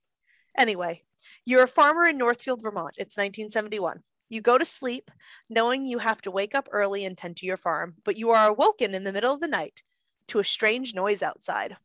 anyway 0.56 1.02
you're 1.44 1.64
a 1.64 1.68
farmer 1.68 2.04
in 2.04 2.18
northfield 2.18 2.62
vermont. 2.62 2.94
It's 2.98 3.16
1971 3.16 4.02
you 4.28 4.40
go 4.40 4.58
to 4.58 4.64
sleep 4.64 5.10
knowing 5.48 5.86
you 5.86 5.98
have 5.98 6.20
to 6.22 6.30
wake 6.30 6.54
up 6.54 6.68
early 6.70 7.04
and 7.04 7.16
tend 7.16 7.36
to 7.38 7.46
your 7.46 7.56
farm, 7.56 7.94
but 8.04 8.16
you 8.16 8.30
are 8.30 8.48
mm. 8.48 8.52
awoken 8.52 8.94
in 8.94 9.04
the 9.04 9.12
middle 9.12 9.34
of 9.34 9.40
the 9.40 9.48
night 9.48 9.82
to 10.28 10.38
a 10.38 10.44
strange 10.44 10.94
noise 10.94 11.22
outside. 11.22 11.76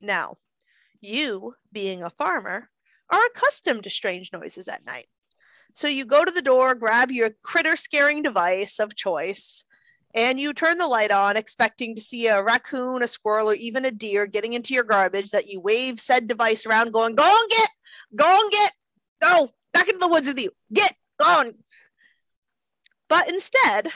Now, 0.00 0.36
you, 1.00 1.54
being 1.72 2.02
a 2.02 2.10
farmer, 2.10 2.68
are 3.10 3.26
accustomed 3.26 3.84
to 3.84 3.90
strange 3.90 4.32
noises 4.32 4.68
at 4.68 4.84
night. 4.84 5.08
So 5.72 5.88
you 5.88 6.04
go 6.04 6.24
to 6.24 6.32
the 6.32 6.42
door, 6.42 6.74
grab 6.74 7.10
your 7.10 7.30
critter 7.42 7.76
scaring 7.76 8.22
device 8.22 8.78
of 8.78 8.96
choice, 8.96 9.64
and 10.14 10.40
you 10.40 10.52
turn 10.52 10.78
the 10.78 10.88
light 10.88 11.12
on, 11.12 11.36
expecting 11.36 11.94
to 11.94 12.00
see 12.00 12.26
a 12.26 12.42
raccoon, 12.42 13.02
a 13.02 13.08
squirrel, 13.08 13.50
or 13.50 13.54
even 13.54 13.84
a 13.84 13.90
deer 13.90 14.26
getting 14.26 14.54
into 14.54 14.74
your 14.74 14.84
garbage 14.84 15.30
that 15.30 15.46
you 15.46 15.60
wave 15.60 16.00
said 16.00 16.26
device 16.26 16.66
around, 16.66 16.92
going, 16.92 17.14
Go 17.14 17.24
and 17.24 17.50
get, 17.50 17.70
go 18.16 18.38
and 18.40 18.50
get, 18.50 18.72
go, 19.22 19.50
back 19.72 19.88
into 19.88 19.98
the 19.98 20.08
woods 20.08 20.28
with 20.28 20.40
you. 20.40 20.50
Get 20.72 20.94
gone. 21.18 21.52
But 23.08 23.28
instead, 23.28 23.88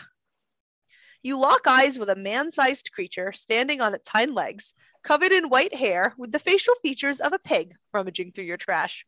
You 1.23 1.41
lock 1.41 1.67
eyes 1.67 1.99
with 1.99 2.11
a 2.11 2.17
man 2.17 2.51
sized 2.53 2.93
creature 2.93 3.33
standing 3.33 3.81
on 3.81 3.95
its 3.95 4.09
hind 4.11 4.35
legs, 4.35 4.75
covered 5.03 5.33
in 5.33 5.49
white 5.49 5.75
hair 5.75 6.15
with 6.19 6.33
the 6.33 6.39
facial 6.39 6.75
features 6.83 7.19
of 7.19 7.33
a 7.33 7.39
pig 7.39 7.75
rummaging 7.95 8.33
through 8.33 8.45
your 8.45 8.59
trash. 8.59 9.07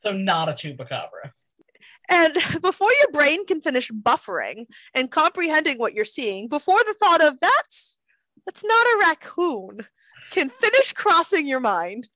So 0.00 0.12
not 0.12 0.48
a 0.48 0.52
chupacabra. 0.52 1.32
And 2.08 2.34
before 2.62 2.90
your 3.00 3.10
brain 3.12 3.44
can 3.44 3.60
finish 3.60 3.90
buffering 3.90 4.66
and 4.94 5.10
comprehending 5.10 5.78
what 5.78 5.94
you're 5.94 6.04
seeing, 6.04 6.48
before 6.48 6.78
the 6.78 6.94
thought 6.94 7.20
of 7.22 7.40
that's 7.40 7.98
that's 8.46 8.64
not 8.64 8.86
a 8.86 8.98
raccoon 9.00 9.86
can 10.30 10.48
finish 10.48 10.92
crossing 10.92 11.46
your 11.46 11.60
mind, 11.60 12.08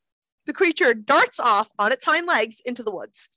the 0.46 0.52
creature 0.52 0.94
darts 0.94 1.40
off 1.40 1.70
on 1.78 1.92
its 1.92 2.04
hind 2.04 2.26
legs 2.26 2.60
into 2.64 2.82
the 2.82 2.90
woods. 2.90 3.28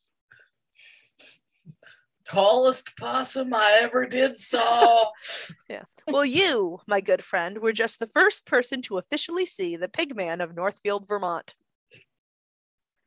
Tallest 2.26 2.96
possum 2.96 3.54
I 3.56 3.80
ever 3.82 4.06
did 4.06 4.38
saw. 4.38 5.10
yeah. 5.70 5.84
Well, 6.08 6.26
you, 6.26 6.80
my 6.88 7.02
good 7.02 7.24
friend, 7.24 7.58
were 7.58 7.74
just 7.74 8.00
the 8.00 8.08
first 8.08 8.46
person 8.46 8.84
to 8.84 9.00
officially 9.00 9.48
see 9.48 9.76
the 9.76 9.88
pigman 9.88 10.42
of 10.42 10.56
Northfield, 10.56 11.08
Vermont. 11.08 11.56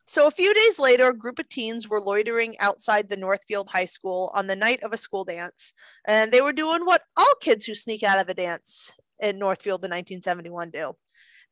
So, 0.05 0.27
a 0.27 0.33
few 0.33 0.53
days 0.53 0.79
later, 0.81 1.09
a 1.09 1.17
group 1.17 1.39
of 1.39 1.49
teens 1.49 1.89
were 1.89 2.01
loitering 2.01 2.59
outside 2.59 3.09
the 3.09 3.17
Northfield 3.17 3.71
High 3.71 3.85
School 3.85 4.31
on 4.35 4.49
the 4.49 4.57
night 4.57 4.83
of 4.83 4.93
a 4.93 4.97
school 4.97 5.25
dance, 5.25 5.73
and 6.05 6.33
they 6.33 6.41
were 6.41 6.53
doing 6.53 6.85
what 6.85 7.03
all 7.17 7.35
kids 7.41 7.65
who 7.65 7.75
sneak 7.75 8.03
out 8.03 8.19
of 8.19 8.29
a 8.29 8.35
dance 8.35 8.91
in 9.21 9.39
Northfield 9.39 9.85
in 9.85 9.91
1971 9.91 10.71
do. 10.71 10.93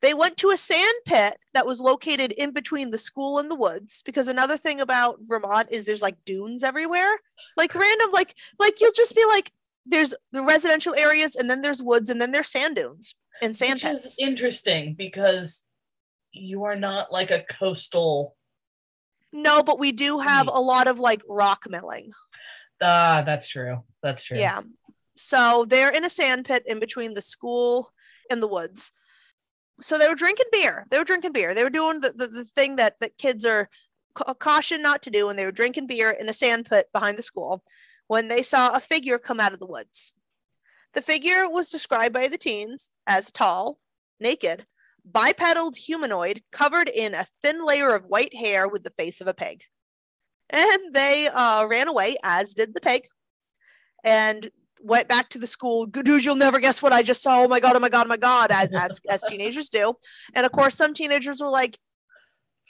They 0.01 0.13
went 0.13 0.37
to 0.37 0.49
a 0.49 0.57
sand 0.57 0.93
pit 1.05 1.37
that 1.53 1.65
was 1.65 1.79
located 1.79 2.31
in 2.31 2.51
between 2.51 2.89
the 2.91 2.97
school 2.97 3.37
and 3.37 3.51
the 3.51 3.55
woods 3.55 4.01
because 4.03 4.27
another 4.27 4.57
thing 4.57 4.81
about 4.81 5.19
Vermont 5.21 5.67
is 5.71 5.85
there's 5.85 6.01
like 6.01 6.17
dunes 6.25 6.63
everywhere. 6.63 7.19
Like 7.55 7.75
random 7.75 8.09
like 8.11 8.35
like 8.59 8.81
you'll 8.81 8.91
just 8.93 9.15
be 9.15 9.23
like 9.25 9.51
there's 9.85 10.13
the 10.31 10.43
residential 10.43 10.95
areas 10.95 11.35
and 11.35 11.49
then 11.49 11.61
there's 11.61 11.83
woods 11.83 12.09
and 12.09 12.21
then 12.21 12.31
there's 12.31 12.49
sand 12.49 12.75
dunes 12.75 13.15
and 13.41 13.55
sand 13.55 13.73
Which 13.73 13.83
pits. 13.83 14.05
is 14.05 14.15
interesting 14.19 14.95
because 14.95 15.63
you 16.31 16.63
are 16.63 16.75
not 16.75 17.11
like 17.11 17.29
a 17.31 17.43
coastal 17.43 18.35
No, 19.31 19.63
but 19.63 19.79
we 19.79 19.91
do 19.91 20.19
have 20.19 20.47
a 20.47 20.59
lot 20.59 20.87
of 20.87 20.99
like 20.99 21.21
rock 21.27 21.65
milling. 21.69 22.11
Ah, 22.81 23.21
that's 23.25 23.49
true. 23.49 23.83
That's 24.01 24.23
true. 24.23 24.37
Yeah. 24.39 24.61
So 25.15 25.65
they're 25.67 25.91
in 25.91 26.03
a 26.05 26.09
sand 26.09 26.45
pit 26.45 26.63
in 26.65 26.79
between 26.79 27.13
the 27.13 27.21
school 27.21 27.91
and 28.29 28.41
the 28.41 28.47
woods. 28.47 28.91
So 29.81 29.97
they 29.97 30.07
were 30.07 30.15
drinking 30.15 30.47
beer. 30.51 30.85
They 30.89 30.97
were 30.97 31.03
drinking 31.03 31.33
beer. 31.33 31.53
They 31.53 31.63
were 31.63 31.69
doing 31.69 32.01
the, 32.01 32.11
the, 32.11 32.27
the 32.27 32.45
thing 32.45 32.75
that, 32.75 32.99
that 32.99 33.17
kids 33.17 33.45
are 33.45 33.69
ca- 34.13 34.33
cautioned 34.35 34.83
not 34.83 35.01
to 35.03 35.09
do, 35.09 35.29
and 35.29 35.37
they 35.37 35.45
were 35.45 35.51
drinking 35.51 35.87
beer 35.87 36.11
in 36.11 36.29
a 36.29 36.33
sand 36.33 36.67
pit 36.67 36.87
behind 36.93 37.17
the 37.17 37.23
school 37.23 37.63
when 38.07 38.27
they 38.27 38.41
saw 38.41 38.75
a 38.75 38.79
figure 38.79 39.17
come 39.17 39.39
out 39.39 39.53
of 39.53 39.59
the 39.59 39.67
woods. 39.67 40.11
The 40.93 41.01
figure 41.01 41.49
was 41.49 41.69
described 41.69 42.13
by 42.13 42.27
the 42.27 42.37
teens 42.37 42.91
as 43.07 43.31
tall, 43.31 43.79
naked, 44.19 44.65
bipedal 45.05 45.71
humanoid 45.73 46.43
covered 46.51 46.89
in 46.89 47.13
a 47.13 47.25
thin 47.41 47.65
layer 47.65 47.95
of 47.95 48.05
white 48.05 48.35
hair 48.35 48.67
with 48.67 48.83
the 48.83 48.93
face 48.97 49.21
of 49.21 49.27
a 49.27 49.33
pig. 49.33 49.63
And 50.49 50.93
they 50.93 51.27
uh, 51.27 51.65
ran 51.65 51.87
away, 51.87 52.17
as 52.23 52.53
did 52.53 52.73
the 52.73 52.81
pig, 52.81 53.07
and 54.03 54.51
went 54.83 55.07
back 55.07 55.29
to 55.29 55.39
the 55.39 55.47
school. 55.47 55.85
Dude, 55.85 56.25
you'll 56.25 56.35
never 56.35 56.59
guess 56.59 56.81
what 56.81 56.93
I 56.93 57.01
just 57.01 57.21
saw. 57.21 57.43
Oh 57.43 57.47
my 57.47 57.59
god! 57.59 57.75
Oh 57.75 57.79
my 57.79 57.89
god! 57.89 58.05
Oh 58.05 58.09
my 58.09 58.17
god! 58.17 58.51
As 58.51 58.73
as, 58.73 58.99
as 59.09 59.23
teenagers 59.23 59.69
do, 59.69 59.93
and 60.33 60.45
of 60.45 60.51
course, 60.51 60.75
some 60.75 60.93
teenagers 60.93 61.41
were 61.41 61.49
like, 61.49 61.77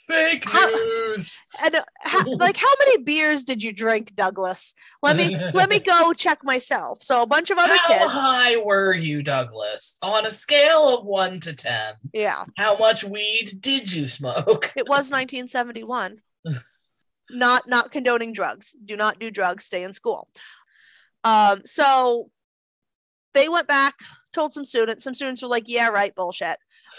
Fake 0.08 0.44
How- 0.44 0.68
news. 0.68 1.40
and 1.62 1.76
uh, 1.76 1.82
like, 2.36 2.56
how 2.56 2.68
many 2.80 3.02
beers 3.04 3.44
did 3.44 3.62
you 3.62 3.72
drink, 3.72 4.14
Douglas? 4.16 4.74
Let 5.00 5.16
me 5.16 5.36
let 5.54 5.70
me 5.70 5.78
go 5.78 6.12
check 6.12 6.42
myself. 6.42 7.02
So 7.02 7.22
a 7.22 7.26
bunch 7.26 7.50
of 7.50 7.58
other 7.58 7.76
How 7.76 7.88
kids, 7.88 8.12
How 8.12 8.20
high 8.20 8.56
were 8.56 8.94
you, 8.94 9.22
Douglas? 9.22 9.98
On 10.02 10.26
a 10.26 10.30
scale 10.30 10.98
of 10.98 11.04
one 11.04 11.38
to 11.40 11.54
ten, 11.54 11.94
yeah, 12.12 12.44
how 12.56 12.76
much 12.76 13.04
weed 13.04 13.52
did 13.60 13.92
you 13.92 14.08
smoke? 14.08 14.72
it 14.76 14.88
was 14.88 15.10
1971. 15.10 16.18
not 17.30 17.68
not 17.68 17.92
condoning 17.92 18.32
drugs. 18.32 18.74
Do 18.84 18.96
not 18.96 19.20
do 19.20 19.30
drugs. 19.30 19.64
Stay 19.64 19.84
in 19.84 19.92
school. 19.92 20.28
Um, 21.24 21.62
so 21.64 22.30
they 23.34 23.48
went 23.48 23.68
back, 23.68 23.94
told 24.32 24.52
some 24.52 24.64
students. 24.64 25.04
Some 25.04 25.14
students 25.14 25.42
were 25.42 25.48
like, 25.48 25.64
"Yeah, 25.66 25.88
right, 25.88 26.14
bullshit." 26.14 26.58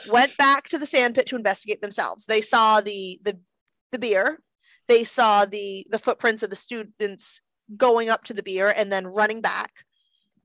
Went 0.10 0.36
back 0.38 0.68
to 0.70 0.80
the 0.80 0.86
sand 0.86 1.16
pit 1.16 1.28
to 1.28 1.36
investigate 1.36 1.82
themselves. 1.82 2.26
They 2.26 2.42
saw 2.42 2.82
the 2.82 3.20
the 3.24 3.40
the 3.92 4.00
beer. 4.00 4.40
They 4.88 5.04
saw 5.04 5.46
the 5.46 5.86
the 5.90 6.00
footprints 6.00 6.44
of 6.44 6.50
the 6.50 6.56
students 6.56 7.42
going 7.78 8.10
up 8.10 8.24
to 8.26 8.34
the 8.34 8.44
beer 8.44 8.74
and 8.76 8.92
then 8.92 9.08
running 9.08 9.42
back. 9.42 9.72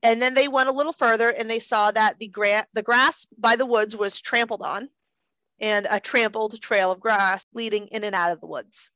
And 0.01 0.21
then 0.21 0.33
they 0.33 0.47
went 0.47 0.69
a 0.69 0.73
little 0.73 0.93
further 0.93 1.29
and 1.29 1.49
they 1.49 1.59
saw 1.59 1.91
that 1.91 2.19
the 2.19 2.27
gra- 2.27 2.67
the 2.73 2.81
grass 2.81 3.27
by 3.37 3.55
the 3.55 3.65
woods 3.65 3.97
was 3.97 4.21
trampled 4.21 4.61
on 4.61 4.89
and 5.59 5.87
a 5.91 5.99
trampled 5.99 6.61
trail 6.61 6.91
of 6.91 7.01
grass 7.01 7.43
leading 7.53 7.87
in 7.87 8.03
and 8.03 8.15
out 8.15 8.31
of 8.31 8.39
the 8.39 8.47
woods. 8.47 8.89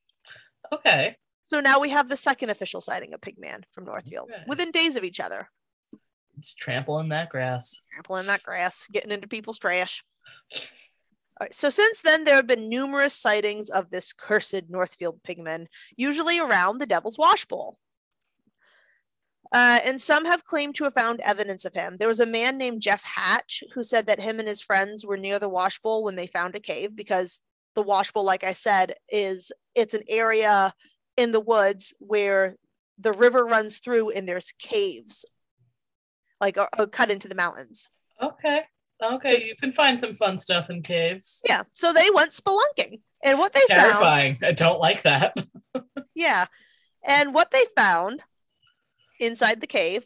Okay. 0.72 1.18
So 1.44 1.60
now 1.60 1.80
we 1.80 1.90
have 1.90 2.10
the 2.10 2.18
second 2.18 2.50
official 2.50 2.82
sighting 2.82 3.14
of 3.14 3.22
Pigman 3.22 3.64
from 3.72 3.86
Northfield 3.86 4.32
Okay. 4.34 4.44
within 4.48 4.72
days 4.72 4.96
of 4.96 5.04
each 5.04 5.20
other, 5.20 5.50
It's 6.38 6.56
trampling 6.56 7.10
that 7.10 7.30
grass. 7.30 7.82
trampling 7.94 8.26
that 8.28 8.44
grass, 8.44 8.88
getting 8.92 9.12
into 9.12 9.28
people's 9.28 9.60
trash. 9.60 10.04
All 10.56 11.46
right, 11.46 11.54
so 11.54 11.70
since 11.70 12.02
then, 12.02 12.24
there 12.24 12.36
have 12.36 12.48
been 12.48 12.70
numerous 12.70 13.14
sightings 13.14 13.70
of 13.70 13.90
this 13.90 14.14
cursed 14.14 14.70
Northfield 14.70 15.22
pigman, 15.24 15.68
usually 15.98 16.40
around 16.40 16.78
the 16.78 16.86
Devil's 16.86 17.18
Wash 17.18 17.46
Bowl. 17.46 17.78
Uh, 19.52 19.80
and 19.86 20.02
some 20.02 20.26
have 20.26 20.46
claimed 20.46 20.74
to 20.76 20.84
have 20.86 20.94
found 20.96 21.20
evidence 21.20 21.66
of 21.66 21.74
him. 21.76 21.98
There 21.98 22.08
was 22.08 22.20
a 22.20 22.26
man 22.26 22.58
named 22.58 22.82
Jeff 22.82 23.04
Hatch 23.04 23.64
who 23.76 23.84
said 23.84 24.08
that 24.08 24.20
him 24.22 24.40
and 24.40 24.48
his 24.48 24.62
friends 24.62 25.06
were 25.06 25.18
near 25.18 25.38
the 25.38 25.50
wash 25.50 25.80
bowl 25.80 26.04
when 26.04 26.16
they 26.16 26.26
found 26.26 26.56
a 26.56 26.60
cave 26.60 26.96
because 26.96 27.42
the 27.76 27.84
wash 27.84 28.12
bowl, 28.12 28.24
like 28.24 28.44
I 28.44 28.54
said, 28.54 28.96
is 29.10 29.52
it's 29.76 29.94
an 29.94 30.04
area 30.08 30.74
in 31.18 31.32
the 31.32 31.40
woods 31.40 31.94
where 32.00 32.56
the 32.98 33.12
river 33.12 33.46
runs 33.46 33.80
through 33.80 34.12
and 34.12 34.28
there's 34.28 34.52
caves, 34.60 35.26
like 36.40 36.58
uh, 36.58 36.68
uh, 36.78 36.86
cut 36.86 37.10
into 37.12 37.28
the 37.28 37.36
mountains. 37.36 37.88
Okay. 38.22 38.64
Okay. 39.02 39.44
You 39.46 39.56
can 39.56 39.74
find 39.74 40.00
some 40.00 40.14
fun 40.14 40.38
stuff 40.38 40.70
in 40.70 40.82
caves. 40.82 41.42
Yeah, 41.48 41.64
so 41.74 41.92
they 41.92 42.08
went 42.14 42.32
spelunking, 42.32 43.02
and 43.24 43.38
what 43.38 43.52
they 43.54 43.60
found, 43.68 43.82
Terrifying. 43.82 44.38
I 44.44 44.52
don't 44.52 44.80
like 44.80 45.02
that. 45.02 45.36
yeah, 46.16 46.46
and 47.04 47.34
what 47.34 47.52
they 47.52 47.66
found 47.76 48.22
inside 49.20 49.60
the 49.60 49.68
cave 49.68 50.06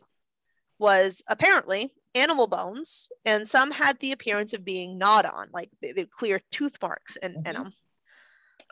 was 0.79 1.21
apparently 1.27 1.93
animal 2.15 2.47
bones, 2.47 3.09
and 3.25 3.47
some 3.47 3.71
had 3.71 3.99
the 3.99 4.11
appearance 4.11 4.53
of 4.53 4.65
being 4.65 4.97
gnawed 4.97 5.25
on, 5.27 5.49
like 5.53 5.69
they, 5.81 5.91
they 5.91 6.05
clear 6.05 6.41
tooth 6.51 6.77
marks 6.81 7.17
in, 7.17 7.35
in 7.35 7.43
Mhm. 7.43 7.53
them, 7.53 7.73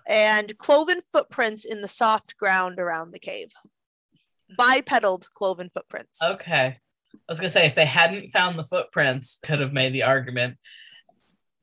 and 0.08 0.58
cloven 0.58 1.02
footprints 1.12 1.66
in 1.66 1.82
the 1.82 1.88
soft 1.88 2.38
ground 2.38 2.80
around 2.80 3.12
the 3.12 3.20
cave. 3.20 3.52
Bipedal 4.58 5.20
cloven 5.34 5.70
footprints. 5.74 6.22
Okay. 6.22 6.78
I 7.14 7.20
was 7.30 7.40
gonna 7.40 7.50
say 7.50 7.66
if 7.66 7.76
they 7.76 7.86
hadn't 7.86 8.30
found 8.30 8.60
the 8.60 8.64
footprints, 8.64 9.40
could 9.44 9.60
have 9.60 9.74
made 9.74 9.94
the 9.94 10.04
argument. 10.04 10.58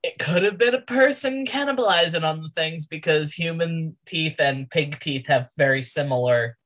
It 0.03 0.19
could 0.19 0.43
have 0.43 0.59
been 0.59 0.75
a 0.75 0.81
person 0.81 1.47
cannibalizing 1.47 2.25
on 2.25 2.43
the 2.43 2.49
things 2.49 2.87
because 2.87 3.33
human 3.33 3.97
teeth 4.07 4.41
and 4.41 4.69
pig 4.69 4.99
teeth 4.99 5.27
have 5.29 5.49
very 5.57 5.83
similar 5.83 6.57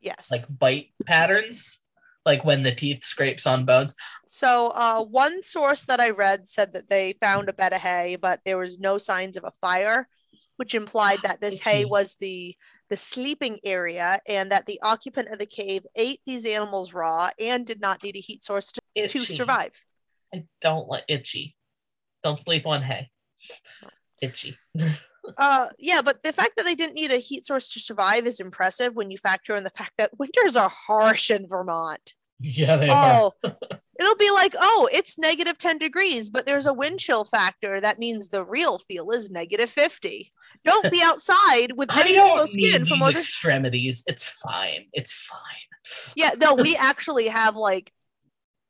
Yes. 0.00 0.30
like 0.30 0.44
bite 0.48 0.88
patterns. 1.06 1.84
Like 2.26 2.44
when 2.44 2.62
the 2.62 2.72
teeth 2.72 3.02
scrapes 3.02 3.46
on 3.46 3.64
bones. 3.64 3.94
So, 4.26 4.72
uh, 4.74 5.02
one 5.02 5.42
source 5.42 5.86
that 5.86 6.00
I 6.00 6.10
read 6.10 6.46
said 6.46 6.74
that 6.74 6.90
they 6.90 7.14
found 7.18 7.48
a 7.48 7.52
bed 7.54 7.72
of 7.72 7.80
hay, 7.80 8.16
but 8.20 8.40
there 8.44 8.58
was 8.58 8.78
no 8.78 8.98
signs 8.98 9.38
of 9.38 9.44
a 9.44 9.52
fire, 9.62 10.06
which 10.60 10.74
implied 10.74 11.20
that 11.22 11.40
this 11.40 11.58
hay 11.58 11.86
was 11.86 12.16
the 12.20 12.54
the 12.90 12.96
sleeping 12.96 13.58
area 13.64 14.20
and 14.28 14.52
that 14.52 14.66
the 14.66 14.78
occupant 14.82 15.28
of 15.28 15.38
the 15.38 15.46
cave 15.46 15.86
ate 15.96 16.20
these 16.26 16.44
animals 16.44 16.92
raw 16.92 17.30
and 17.40 17.66
did 17.66 17.80
not 17.80 18.02
need 18.02 18.14
a 18.14 18.20
heat 18.20 18.44
source 18.44 18.70
to, 18.70 19.08
to 19.08 19.18
survive. 19.18 19.72
I 20.34 20.44
don't 20.60 20.86
like 20.86 21.04
itchy. 21.08 21.56
Don't 22.22 22.38
sleep 22.38 22.66
on 22.66 22.82
hay. 22.82 23.08
Itchy. 24.22 24.58
Uh, 25.36 25.68
yeah, 25.78 26.00
but 26.02 26.22
the 26.22 26.32
fact 26.32 26.56
that 26.56 26.64
they 26.64 26.74
didn't 26.74 26.94
need 26.94 27.12
a 27.12 27.18
heat 27.18 27.44
source 27.44 27.68
to 27.68 27.78
survive 27.78 28.26
is 28.26 28.40
impressive 28.40 28.94
when 28.96 29.10
you 29.10 29.18
factor 29.18 29.54
in 29.54 29.62
the 29.62 29.70
fact 29.70 29.92
that 29.98 30.10
winters 30.18 30.56
are 30.56 30.70
harsh 30.70 31.30
in 31.30 31.46
Vermont. 31.46 32.14
Yeah, 32.40 32.76
they 32.76 32.88
are. 32.88 33.30
It'll 34.00 34.16
be 34.16 34.30
like, 34.30 34.54
oh, 34.58 34.88
it's 34.90 35.18
negative 35.18 35.58
10 35.58 35.76
degrees, 35.76 36.30
but 36.30 36.46
there's 36.46 36.66
a 36.66 36.72
wind 36.72 37.00
chill 37.00 37.24
factor. 37.24 37.78
That 37.78 37.98
means 37.98 38.28
the 38.28 38.42
real 38.42 38.78
feel 38.78 39.10
is 39.10 39.30
negative 39.30 39.68
50. 39.68 40.32
Don't 40.64 40.90
be 40.90 41.02
outside 41.04 41.72
with 41.76 41.94
any 41.94 42.16
exposed 42.16 42.54
skin 42.54 42.86
for 42.86 42.96
more 42.96 43.10
extremities. 43.10 44.02
It's 44.06 44.26
fine. 44.26 44.86
It's 44.94 45.12
fine. 45.12 46.14
Yeah, 46.16 46.30
no, 46.40 46.54
we 46.54 46.76
actually 46.80 47.28
have 47.28 47.56
like 47.56 47.92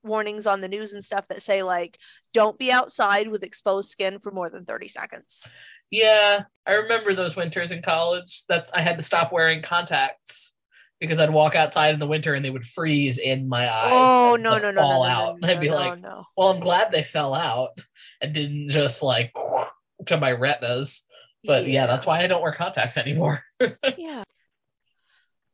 warnings 0.02 0.48
on 0.48 0.62
the 0.62 0.68
news 0.68 0.94
and 0.94 1.04
stuff 1.04 1.28
that 1.28 1.42
say, 1.42 1.62
like, 1.62 1.96
don't 2.34 2.58
be 2.58 2.72
outside 2.72 3.28
with 3.28 3.44
exposed 3.44 3.90
skin 3.90 4.18
for 4.18 4.32
more 4.32 4.50
than 4.50 4.64
30 4.64 4.88
seconds. 4.88 5.46
Yeah, 5.92 6.44
I 6.66 6.72
remember 6.72 7.14
those 7.14 7.36
winters 7.36 7.70
in 7.70 7.82
college. 7.82 8.42
That's 8.48 8.72
I 8.72 8.80
had 8.80 8.96
to 8.98 9.04
stop 9.04 9.32
wearing 9.32 9.62
contacts 9.62 10.54
because 11.00 11.18
I'd 11.18 11.30
walk 11.30 11.54
outside 11.54 11.94
in 11.94 12.00
the 12.00 12.06
winter 12.06 12.34
and 12.34 12.44
they 12.44 12.50
would 12.50 12.66
freeze 12.66 13.18
in 13.18 13.48
my 13.48 13.68
eyes. 13.68 13.90
Oh 13.92 14.36
no 14.38 14.58
no 14.58 14.70
no 14.70 14.82
fall 14.82 15.02
no, 15.02 15.08
no, 15.08 15.14
out. 15.14 15.40
no, 15.40 15.48
and 15.48 15.50
I'd 15.56 15.60
be 15.60 15.68
no, 15.68 15.74
like, 15.74 16.00
no. 16.00 16.24
well, 16.36 16.48
I'm 16.50 16.60
glad 16.60 16.92
they 16.92 17.02
fell 17.02 17.34
out 17.34 17.70
and 18.20 18.34
didn't 18.34 18.68
just 18.68 19.02
like 19.02 19.34
to 20.06 20.18
my 20.18 20.32
retinas. 20.32 21.06
But 21.42 21.66
yeah, 21.68 21.86
that's 21.86 22.04
why 22.04 22.20
I 22.20 22.26
don't 22.26 22.42
wear 22.42 22.52
contacts 22.52 22.98
anymore. 22.98 23.42
yeah. 23.96 24.24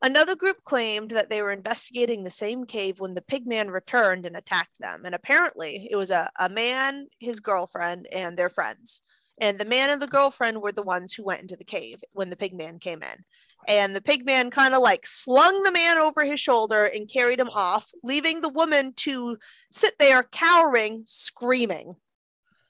Another 0.01 0.35
group 0.35 0.57
claimed 0.63 1.11
that 1.11 1.29
they 1.29 1.41
were 1.41 1.51
investigating 1.51 2.23
the 2.23 2.29
same 2.29 2.65
cave 2.65 2.99
when 2.99 3.15
the 3.15 3.21
pigman 3.21 3.71
returned 3.71 4.25
and 4.25 4.35
attacked 4.35 4.77
them. 4.79 5.03
And 5.05 5.15
apparently, 5.15 5.87
it 5.89 5.95
was 5.95 6.11
a, 6.11 6.29
a 6.37 6.49
man, 6.49 7.07
his 7.19 7.39
girlfriend, 7.39 8.05
and 8.11 8.37
their 8.37 8.49
friends. 8.49 9.01
And 9.39 9.57
the 9.57 9.65
man 9.65 9.89
and 9.89 10.01
the 10.01 10.07
girlfriend 10.07 10.61
were 10.61 10.71
the 10.71 10.83
ones 10.83 11.13
who 11.13 11.23
went 11.23 11.41
into 11.41 11.55
the 11.55 11.63
cave 11.63 12.03
when 12.11 12.29
the 12.29 12.35
pigman 12.35 12.79
came 12.79 13.01
in. 13.01 13.23
And 13.67 13.95
the 13.95 14.01
pigman 14.01 14.51
kind 14.51 14.73
of 14.73 14.81
like 14.81 15.05
slung 15.05 15.63
the 15.63 15.71
man 15.71 15.97
over 15.97 16.23
his 16.23 16.39
shoulder 16.39 16.85
and 16.85 17.09
carried 17.09 17.39
him 17.39 17.49
off, 17.53 17.89
leaving 18.03 18.41
the 18.41 18.49
woman 18.49 18.93
to 18.97 19.37
sit 19.71 19.93
there 19.99 20.23
cowering, 20.23 21.03
screaming, 21.05 21.95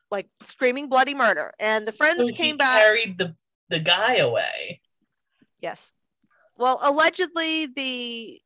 like 0.09 0.27
screaming 0.41 0.89
bloody 0.89 1.13
murder. 1.13 1.53
And 1.59 1.87
the 1.87 1.91
friends 1.91 2.29
So 2.29 2.33
came 2.33 2.57
back. 2.57 2.81
carried 2.81 3.17
the 3.17 3.35
the 3.69 3.79
guy 3.79 4.15
away. 4.17 4.81
Yes. 5.59 5.91
Well, 6.57 6.79
allegedly 6.83 7.67
the 7.67 8.39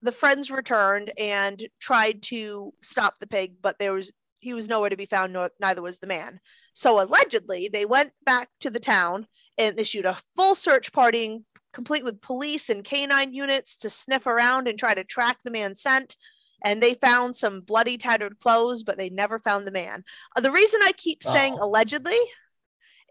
the 0.00 0.12
friends 0.12 0.50
returned 0.50 1.12
and 1.18 1.66
tried 1.80 2.22
to 2.22 2.72
stop 2.82 3.18
the 3.18 3.26
pig, 3.26 3.56
but 3.60 3.78
there 3.78 3.92
was 3.92 4.12
he 4.40 4.54
was 4.54 4.68
nowhere 4.68 4.90
to 4.90 4.96
be 4.96 5.06
found. 5.06 5.32
Nor, 5.32 5.50
neither 5.60 5.82
was 5.82 5.98
the 5.98 6.06
man. 6.06 6.40
So 6.72 7.02
allegedly, 7.02 7.68
they 7.72 7.84
went 7.84 8.12
back 8.24 8.48
to 8.60 8.70
the 8.70 8.78
town 8.80 9.26
and 9.58 9.76
issued 9.78 10.04
a 10.06 10.16
full 10.36 10.54
search 10.54 10.92
party, 10.92 11.42
complete 11.72 12.04
with 12.04 12.20
police 12.20 12.68
and 12.70 12.84
canine 12.84 13.32
units 13.32 13.76
to 13.78 13.90
sniff 13.90 14.26
around 14.26 14.68
and 14.68 14.78
try 14.78 14.94
to 14.94 15.04
track 15.04 15.38
the 15.44 15.50
man's 15.50 15.80
scent. 15.80 16.16
And 16.64 16.82
they 16.82 16.94
found 16.94 17.36
some 17.36 17.60
bloody, 17.60 17.98
tattered 17.98 18.38
clothes, 18.38 18.82
but 18.82 18.98
they 18.98 19.10
never 19.10 19.38
found 19.38 19.66
the 19.66 19.70
man. 19.72 20.04
Uh, 20.34 20.40
the 20.40 20.50
reason 20.50 20.80
I 20.82 20.92
keep 20.92 21.22
saying 21.22 21.56
Oh. 21.60 21.66
allegedly 21.66 22.18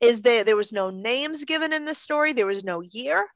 is 0.02 0.22
that 0.22 0.46
there 0.46 0.58
was 0.58 0.74
no 0.74 0.90
names 0.90 1.46
given 1.46 1.72
in 1.72 1.86
this 1.86 1.98
story. 1.98 2.34
There 2.34 2.46
was 2.46 2.64
no 2.64 2.82
year. 2.82 3.28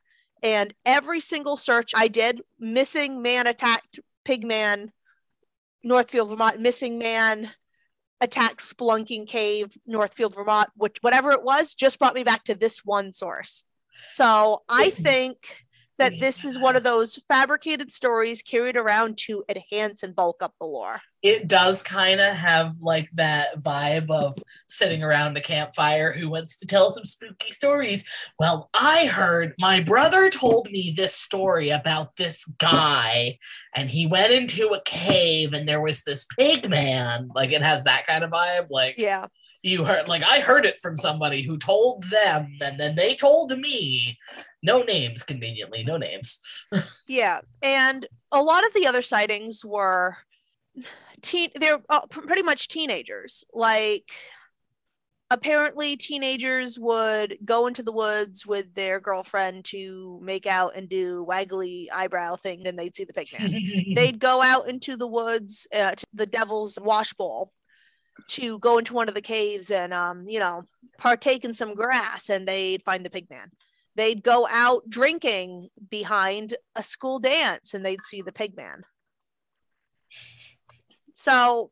And 0.43 0.73
every 0.85 1.19
single 1.19 1.55
search 1.55 1.91
I 1.95 2.07
did, 2.07 2.41
missing 2.59 3.21
man 3.21 3.47
attacked 3.47 3.99
pig 4.25 4.43
man, 4.45 4.91
Northfield, 5.83 6.29
Vermont, 6.29 6.59
missing 6.59 6.97
man 6.99 7.51
attacked 8.19 8.59
Spelunking 8.59 9.27
Cave, 9.27 9.75
Northfield, 9.87 10.35
Vermont, 10.35 10.69
which 10.75 10.97
whatever 11.01 11.31
it 11.31 11.43
was, 11.43 11.73
just 11.73 11.97
brought 11.99 12.13
me 12.13 12.23
back 12.23 12.43
to 12.45 12.53
this 12.55 12.83
one 12.85 13.11
source. 13.11 13.63
So 14.09 14.63
I 14.69 14.89
think 14.89 15.65
that 16.01 16.19
this 16.19 16.43
is 16.43 16.57
one 16.57 16.75
of 16.75 16.83
those 16.83 17.19
fabricated 17.27 17.91
stories 17.91 18.41
carried 18.41 18.75
around 18.75 19.17
to 19.19 19.43
enhance 19.47 20.01
and 20.01 20.15
bulk 20.15 20.41
up 20.41 20.55
the 20.59 20.65
lore. 20.65 20.99
It 21.21 21.47
does 21.47 21.83
kind 21.83 22.19
of 22.19 22.33
have 22.33 22.77
like 22.81 23.07
that 23.13 23.61
vibe 23.61 24.09
of 24.09 24.35
sitting 24.67 25.03
around 25.03 25.35
the 25.35 25.41
campfire 25.41 26.11
who 26.11 26.27
wants 26.27 26.57
to 26.57 26.65
tell 26.65 26.89
some 26.91 27.05
spooky 27.05 27.51
stories. 27.51 28.03
Well, 28.39 28.71
I 28.73 29.05
heard 29.05 29.53
my 29.59 29.81
brother 29.81 30.31
told 30.31 30.71
me 30.71 30.91
this 30.97 31.13
story 31.13 31.69
about 31.69 32.15
this 32.15 32.45
guy, 32.57 33.37
and 33.75 33.91
he 33.91 34.07
went 34.07 34.33
into 34.33 34.69
a 34.69 34.81
cave 34.83 35.53
and 35.53 35.67
there 35.67 35.81
was 35.81 36.01
this 36.01 36.25
pig 36.39 36.67
man. 36.67 37.29
Like 37.35 37.51
it 37.51 37.61
has 37.61 37.83
that 37.83 38.07
kind 38.07 38.23
of 38.23 38.31
vibe. 38.31 38.67
Like 38.71 38.95
Yeah. 38.97 39.27
You 39.63 39.85
heard 39.85 40.07
like 40.07 40.23
I 40.23 40.39
heard 40.39 40.65
it 40.65 40.77
from 40.79 40.97
somebody 40.97 41.43
who 41.43 41.57
told 41.57 42.03
them 42.05 42.57
and 42.61 42.79
then 42.79 42.95
they 42.95 43.13
told 43.13 43.51
me 43.57 44.17
no 44.63 44.81
names 44.81 45.23
conveniently 45.23 45.83
no 45.83 45.97
names 45.97 46.39
Yeah, 47.07 47.41
and 47.61 48.07
a 48.31 48.41
lot 48.41 48.65
of 48.65 48.73
the 48.73 48.87
other 48.87 49.01
sightings 49.01 49.65
were 49.65 50.15
teen. 51.21 51.49
They're 51.59 51.81
uh, 51.89 52.07
pretty 52.07 52.43
much 52.43 52.69
teenagers. 52.69 53.43
Like, 53.53 54.09
apparently, 55.29 55.97
teenagers 55.97 56.79
would 56.79 57.37
go 57.43 57.67
into 57.67 57.83
the 57.83 57.91
woods 57.91 58.45
with 58.45 58.73
their 58.73 59.01
girlfriend 59.01 59.65
to 59.65 60.19
make 60.23 60.45
out 60.45 60.75
and 60.75 60.87
do 60.87 61.25
waggly 61.29 61.87
eyebrow 61.93 62.37
thing, 62.37 62.65
and 62.65 62.79
they'd 62.79 62.95
see 62.95 63.03
the 63.03 63.13
pigman. 63.13 63.95
They'd 63.95 64.19
go 64.19 64.41
out 64.41 64.69
into 64.69 64.95
the 64.95 65.07
woods 65.07 65.67
uh, 65.75 65.95
to 65.95 66.05
the 66.13 66.25
Devil's 66.25 66.79
Wash 66.81 67.13
Bowl 67.13 67.51
to 68.29 68.59
go 68.59 68.77
into 68.77 68.93
one 68.93 69.07
of 69.07 69.15
the 69.15 69.21
caves 69.21 69.71
and, 69.71 69.93
um, 69.93 70.27
you 70.27 70.39
know, 70.39 70.63
partake 70.97 71.43
in 71.43 71.53
some 71.53 71.75
grass, 71.75 72.29
and 72.29 72.47
they'd 72.47 72.83
find 72.83 73.05
the 73.05 73.09
pigman 73.09 73.47
they'd 73.95 74.23
go 74.23 74.47
out 74.51 74.89
drinking 74.89 75.67
behind 75.89 76.55
a 76.75 76.83
school 76.83 77.19
dance 77.19 77.73
and 77.73 77.85
they'd 77.85 78.03
see 78.03 78.21
the 78.21 78.31
pigman. 78.31 78.81
So 81.13 81.71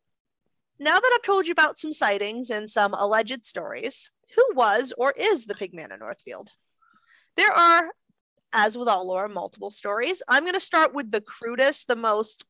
now 0.80 0.99
that 0.99 1.12
I've 1.13 1.23
told 1.23 1.47
you 1.47 1.52
about 1.52 1.78
some 1.78 1.93
sightings 1.93 2.49
and 2.49 2.69
some 2.69 2.93
alleged 2.93 3.45
stories, 3.45 4.10
who 4.36 4.45
was 4.54 4.93
or 4.97 5.13
is 5.17 5.45
the 5.45 5.56
pigman 5.56 5.91
in 5.91 5.99
Northfield? 5.99 6.52
There 7.36 7.52
are, 7.52 7.91
as 8.54 8.78
with 8.78 8.88
all 8.88 9.08
lore, 9.08 9.28
multiple 9.28 9.69
stories. 9.69 10.21
I'm 10.28 10.43
going 10.43 10.54
to 10.54 10.60
start 10.60 10.93
with 10.93 11.12
the 11.12 11.21
crudest, 11.21 11.88
the 11.88 11.95
most, 11.95 12.45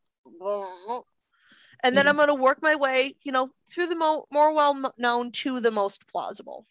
and 1.84 1.96
then 1.96 2.06
mm-hmm. 2.06 2.20
I'm 2.20 2.28
going 2.28 2.38
to 2.38 2.44
work 2.44 2.60
my 2.62 2.76
way, 2.76 3.16
you 3.24 3.32
know, 3.32 3.50
through 3.70 3.88
the 3.88 3.96
mo- 3.96 4.26
more 4.32 4.54
well 4.54 4.94
known 4.98 5.32
to 5.32 5.60
the 5.60 5.72
most 5.72 6.08
plausible. 6.08 6.66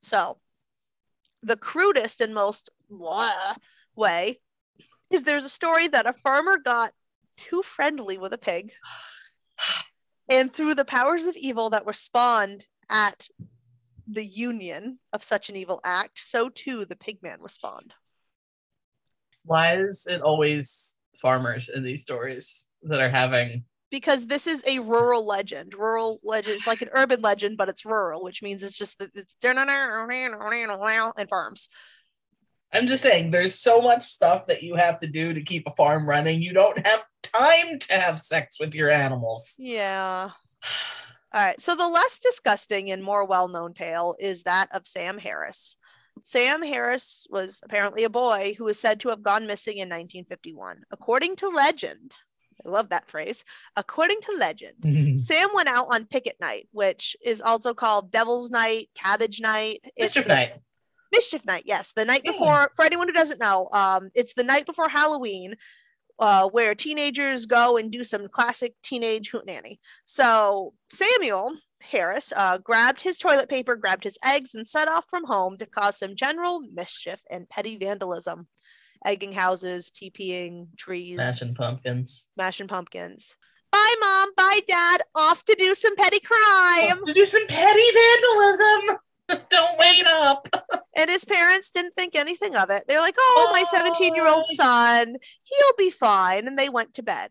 So, 0.00 0.38
the 1.42 1.56
crudest 1.56 2.20
and 2.20 2.34
most 2.34 2.70
blah 2.88 3.54
way 3.94 4.40
is 5.10 5.22
there's 5.22 5.44
a 5.44 5.50
story 5.50 5.88
that 5.88 6.06
a 6.06 6.14
farmer 6.24 6.58
got 6.58 6.92
too 7.36 7.62
friendly 7.62 8.18
with 8.18 8.32
a 8.32 8.38
pig 8.38 8.72
and 10.28 10.52
through 10.52 10.74
the 10.74 10.84
powers 10.84 11.26
of 11.26 11.36
evil 11.36 11.70
that 11.70 11.86
were 11.86 11.92
spawned 11.92 12.66
at 12.90 13.28
the 14.08 14.24
union 14.24 14.98
of 15.12 15.22
such 15.22 15.48
an 15.48 15.56
evil 15.56 15.80
act 15.84 16.18
so 16.18 16.48
too 16.48 16.84
the 16.84 16.94
pigman 16.94 17.40
was 17.40 17.52
spawned 17.52 17.94
why 19.44 19.76
is 19.76 20.06
it 20.08 20.22
always 20.22 20.96
farmers 21.20 21.68
in 21.68 21.82
these 21.82 22.02
stories 22.02 22.68
that 22.82 23.00
are 23.00 23.10
having 23.10 23.64
because 23.96 24.26
this 24.26 24.46
is 24.46 24.62
a 24.66 24.78
rural 24.80 25.26
legend 25.26 25.72
rural 25.72 26.20
legend 26.22 26.56
it's 26.56 26.66
like 26.66 26.82
an 26.82 26.90
urban 26.92 27.22
legend 27.22 27.56
but 27.56 27.68
it's 27.68 27.86
rural 27.86 28.22
which 28.22 28.42
means 28.42 28.62
it's 28.62 28.76
just 28.76 28.98
that 28.98 29.10
it's 29.14 29.36
and 31.16 31.28
farms 31.30 31.70
i'm 32.74 32.86
just 32.86 33.02
saying 33.02 33.30
there's 33.30 33.54
so 33.54 33.80
much 33.80 34.02
stuff 34.02 34.46
that 34.46 34.62
you 34.62 34.74
have 34.74 34.98
to 34.98 35.06
do 35.06 35.32
to 35.32 35.42
keep 35.42 35.66
a 35.66 35.72
farm 35.72 36.06
running 36.06 36.42
you 36.42 36.52
don't 36.52 36.86
have 36.86 37.02
time 37.22 37.78
to 37.78 37.94
have 37.94 38.20
sex 38.20 38.58
with 38.60 38.74
your 38.74 38.90
animals 38.90 39.56
Yeah. 39.58 40.30
All 41.32 41.42
right. 41.42 41.60
So 41.60 41.74
the 41.74 41.88
less 41.88 42.18
disgusting 42.18 42.90
and 42.90 43.02
more 43.02 43.26
well 43.26 43.48
known 43.48 43.74
tale 43.74 44.16
is 44.18 44.44
that 44.44 44.68
of 44.74 44.86
Sam 44.86 45.18
Harris. 45.18 45.76
Sam 46.22 46.62
Harris 46.62 47.26
was 47.30 47.60
apparently 47.62 48.04
a 48.04 48.10
boy 48.10 48.54
who 48.56 48.64
was 48.64 48.80
said 48.80 49.00
to 49.00 49.10
have 49.10 49.22
gone 49.22 49.46
missing 49.46 49.74
in 49.74 49.88
1951. 49.88 50.84
According 50.90 51.36
to 51.36 51.48
legend, 51.48 52.14
love 52.66 52.90
that 52.90 53.08
phrase. 53.08 53.44
According 53.76 54.20
to 54.22 54.32
legend, 54.38 55.20
Sam 55.20 55.48
went 55.54 55.68
out 55.68 55.86
on 55.90 56.04
picket 56.06 56.36
night, 56.40 56.68
which 56.72 57.16
is 57.24 57.40
also 57.40 57.74
called 57.74 58.10
Devil's 58.10 58.50
Night, 58.50 58.88
Cabbage 58.94 59.40
Night. 59.40 59.80
Mischief 59.98 60.24
the- 60.24 60.34
night 60.34 60.52
Mischief 61.12 61.46
Night, 61.46 61.62
yes. 61.66 61.92
The 61.92 62.04
night 62.04 62.22
Yeah. 62.24 62.32
before, 62.32 62.72
for 62.76 62.84
anyone 62.84 63.06
who 63.08 63.14
doesn't 63.14 63.40
know, 63.40 63.68
um, 63.72 64.10
it's 64.14 64.34
the 64.34 64.42
night 64.44 64.66
before 64.66 64.88
Halloween, 64.88 65.54
uh, 66.18 66.48
where 66.48 66.74
teenagers 66.74 67.46
go 67.46 67.76
and 67.76 67.90
do 67.90 68.02
some 68.04 68.28
classic 68.28 68.74
teenage 68.82 69.30
hootenanny. 69.30 69.78
So 70.04 70.74
Samuel 70.90 71.56
Harris 71.82 72.32
uh, 72.34 72.58
grabbed 72.58 73.00
his 73.02 73.18
toilet 73.18 73.48
paper, 73.48 73.76
grabbed 73.76 74.02
his 74.04 74.18
eggs, 74.24 74.54
and 74.54 74.66
set 74.66 74.88
off 74.88 75.04
from 75.08 75.24
home 75.24 75.56
to 75.58 75.66
cause 75.66 75.98
some 75.98 76.16
general 76.16 76.60
mischief 76.60 77.22
and 77.30 77.48
petty 77.48 77.76
vandalism, 77.76 78.48
egging 79.06 79.32
houses, 79.32 79.90
TPing 79.90 80.76
trees, 80.76 81.14
smashing 81.14 81.54
pumpkins 81.54 82.28
smashing 82.34 82.68
pumpkins. 82.68 83.36
Bye, 83.72 83.94
mom. 84.00 84.34
Bye, 84.36 84.60
dad. 84.68 85.00
Off 85.14 85.44
to 85.44 85.54
do 85.58 85.74
some 85.74 85.96
petty 85.96 86.20
crime. 86.20 87.04
to 87.06 87.14
do 87.14 87.26
some 87.26 87.46
petty 87.46 87.82
vandalism 87.94 88.98
don't 89.50 89.78
wait 89.78 90.06
up 90.06 90.48
And 90.96 91.10
his 91.10 91.24
parents 91.24 91.70
didn't 91.70 91.94
think 91.96 92.14
anything 92.14 92.54
of 92.56 92.70
it. 92.70 92.84
They're 92.86 93.00
like, 93.00 93.16
oh, 93.18 93.48
my 93.52 93.64
17 93.64 94.14
year 94.14 94.28
old 94.28 94.46
son, 94.46 95.16
he'll 95.42 95.76
be 95.76 95.90
fine. 95.90 96.46
And 96.46 96.58
they 96.58 96.68
went 96.68 96.94
to 96.94 97.02
bed. 97.02 97.30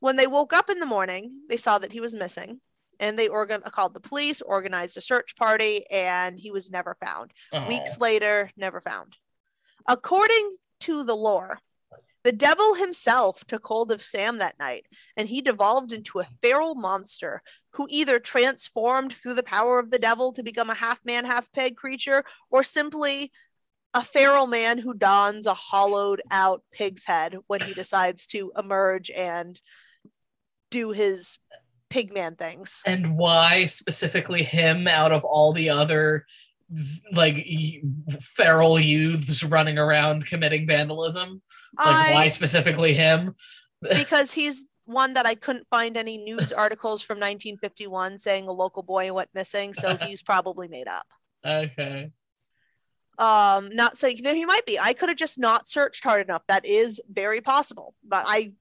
When 0.00 0.16
they 0.16 0.26
woke 0.26 0.52
up 0.52 0.70
in 0.70 0.80
the 0.80 0.86
morning, 0.86 1.32
they 1.48 1.56
saw 1.56 1.78
that 1.78 1.92
he 1.92 2.00
was 2.00 2.14
missing 2.14 2.60
and 3.00 3.18
they 3.18 3.28
organ- 3.28 3.62
uh, 3.64 3.70
called 3.70 3.94
the 3.94 4.00
police, 4.00 4.40
organized 4.42 4.96
a 4.96 5.00
search 5.00 5.34
party, 5.36 5.84
and 5.90 6.38
he 6.38 6.50
was 6.52 6.70
never 6.70 6.96
found. 7.04 7.32
Aw. 7.52 7.68
Weeks 7.68 7.98
later, 7.98 8.50
never 8.56 8.80
found. 8.80 9.16
According 9.88 10.56
to 10.82 11.04
the 11.04 11.16
lore, 11.16 11.58
the 12.24 12.32
devil 12.32 12.74
himself 12.74 13.44
took 13.46 13.66
hold 13.66 13.90
of 13.90 14.00
Sam 14.00 14.38
that 14.38 14.58
night, 14.58 14.86
and 15.16 15.28
he 15.28 15.40
devolved 15.40 15.92
into 15.92 16.20
a 16.20 16.28
feral 16.40 16.74
monster 16.74 17.42
who 17.72 17.88
either 17.90 18.20
transformed 18.20 19.12
through 19.12 19.34
the 19.34 19.42
power 19.42 19.78
of 19.78 19.90
the 19.90 19.98
devil 19.98 20.32
to 20.32 20.42
become 20.42 20.70
a 20.70 20.74
half 20.74 21.00
man, 21.04 21.24
half 21.24 21.50
pig 21.52 21.76
creature, 21.76 22.22
or 22.50 22.62
simply 22.62 23.32
a 23.94 24.02
feral 24.02 24.46
man 24.46 24.78
who 24.78 24.94
dons 24.94 25.46
a 25.46 25.54
hollowed 25.54 26.22
out 26.30 26.62
pig's 26.70 27.04
head 27.04 27.36
when 27.46 27.60
he 27.60 27.74
decides 27.74 28.26
to 28.28 28.52
emerge 28.56 29.10
and 29.10 29.60
do 30.70 30.92
his 30.92 31.38
pigman 31.90 32.38
things. 32.38 32.80
And 32.86 33.16
why 33.16 33.66
specifically 33.66 34.42
him 34.42 34.88
out 34.88 35.12
of 35.12 35.24
all 35.24 35.52
the 35.52 35.70
other 35.70 36.24
like 37.12 37.46
feral 38.20 38.78
youths 38.78 39.42
running 39.44 39.78
around 39.78 40.26
committing 40.26 40.66
vandalism? 40.66 41.42
Like 41.78 41.86
I- 41.86 42.12
why 42.12 42.28
specifically 42.28 42.94
him? 42.94 43.34
because 43.90 44.32
he's 44.34 44.62
one 44.84 45.14
that 45.14 45.26
I 45.26 45.34
couldn't 45.34 45.66
find 45.68 45.96
any 45.96 46.18
news 46.18 46.52
articles 46.52 47.02
from 47.02 47.16
1951 47.16 48.18
saying 48.18 48.46
a 48.46 48.52
local 48.52 48.82
boy 48.82 49.12
went 49.12 49.30
missing, 49.34 49.74
so 49.74 49.96
he's 50.02 50.22
probably 50.22 50.68
made 50.68 50.88
up. 50.88 51.06
Okay. 51.44 52.10
Um, 53.18 53.68
not 53.74 53.98
saying 53.98 54.18
there 54.22 54.34
he 54.34 54.44
might 54.44 54.66
be. 54.66 54.78
I 54.78 54.94
could 54.94 55.08
have 55.08 55.18
just 55.18 55.38
not 55.38 55.66
searched 55.66 56.02
hard 56.02 56.26
enough. 56.26 56.42
That 56.48 56.64
is 56.64 57.00
very 57.10 57.40
possible. 57.40 57.94
But 58.02 58.24
I, 58.26 58.52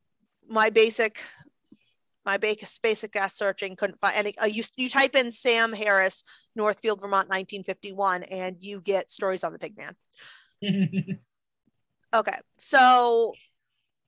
my 0.47 0.69
basic, 0.69 1.23
my 2.25 2.37
basic 2.37 2.69
basic 2.81 3.15
ass 3.15 3.35
searching 3.35 3.75
couldn't 3.75 3.99
find 3.99 4.15
any. 4.15 4.37
Uh, 4.37 4.45
you 4.45 4.63
you 4.75 4.89
type 4.89 5.15
in 5.15 5.31
Sam 5.31 5.73
Harris, 5.73 6.23
Northfield, 6.55 7.01
Vermont, 7.01 7.29
1951, 7.29 8.23
and 8.23 8.57
you 8.59 8.81
get 8.81 9.11
stories 9.11 9.43
on 9.43 9.53
the 9.53 9.59
Pigman. 9.59 9.95
Okay, 12.13 12.37
so 12.57 13.33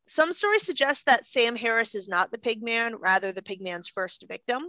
some 0.08 0.34
stories 0.34 0.63
suggest 0.63 1.06
that 1.06 1.26
Sam 1.26 1.56
Harris 1.56 1.95
is 1.95 2.10
not 2.10 2.32
the 2.32 2.38
pigman, 2.38 2.95
rather 2.99 3.32
the 3.32 3.41
pigman's 3.41 3.88
first 3.88 4.26
victim. 4.28 4.63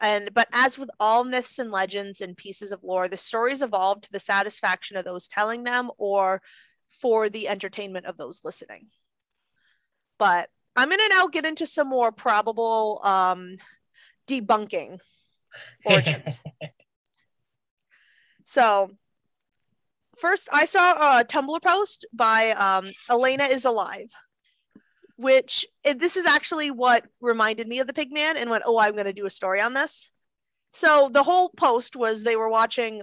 And 0.00 0.34
but 0.34 0.48
as 0.52 0.78
with 0.78 0.90
all 0.98 1.22
myths 1.22 1.58
and 1.58 1.70
legends 1.70 2.20
and 2.20 2.36
pieces 2.36 2.72
of 2.72 2.82
lore, 2.82 3.08
the 3.08 3.16
stories 3.16 3.62
evolve 3.62 4.00
to 4.02 4.12
the 4.12 4.18
satisfaction 4.18 4.96
of 4.96 5.04
those 5.04 5.28
telling 5.28 5.62
them 5.62 5.90
or 5.98 6.42
for 6.88 7.28
the 7.28 7.48
entertainment 7.48 8.06
of 8.06 8.16
those 8.16 8.40
listening. 8.42 8.88
But 10.18 10.48
I'm 10.76 10.88
gonna 10.88 11.02
now 11.10 11.26
get 11.26 11.44
into 11.44 11.66
some 11.66 11.88
more 11.88 12.12
probable 12.12 13.00
um, 13.02 13.56
debunking 14.26 14.98
origins. 15.84 16.40
so 18.44 18.90
first 20.16 20.48
i 20.52 20.64
saw 20.64 21.20
a 21.20 21.24
tumblr 21.24 21.62
post 21.62 22.06
by 22.12 22.50
um, 22.50 22.90
elena 23.10 23.44
is 23.44 23.64
alive 23.64 24.10
which 25.16 25.66
this 25.84 26.16
is 26.16 26.26
actually 26.26 26.70
what 26.70 27.04
reminded 27.20 27.68
me 27.68 27.80
of 27.80 27.86
the 27.86 27.92
pigman 27.92 28.36
and 28.36 28.50
went 28.50 28.64
oh 28.66 28.78
i'm 28.78 28.92
going 28.92 29.04
to 29.04 29.12
do 29.12 29.26
a 29.26 29.30
story 29.30 29.60
on 29.60 29.74
this 29.74 30.10
so 30.72 31.10
the 31.12 31.22
whole 31.22 31.50
post 31.50 31.96
was 31.96 32.22
they 32.22 32.36
were 32.36 32.48
watching 32.48 33.02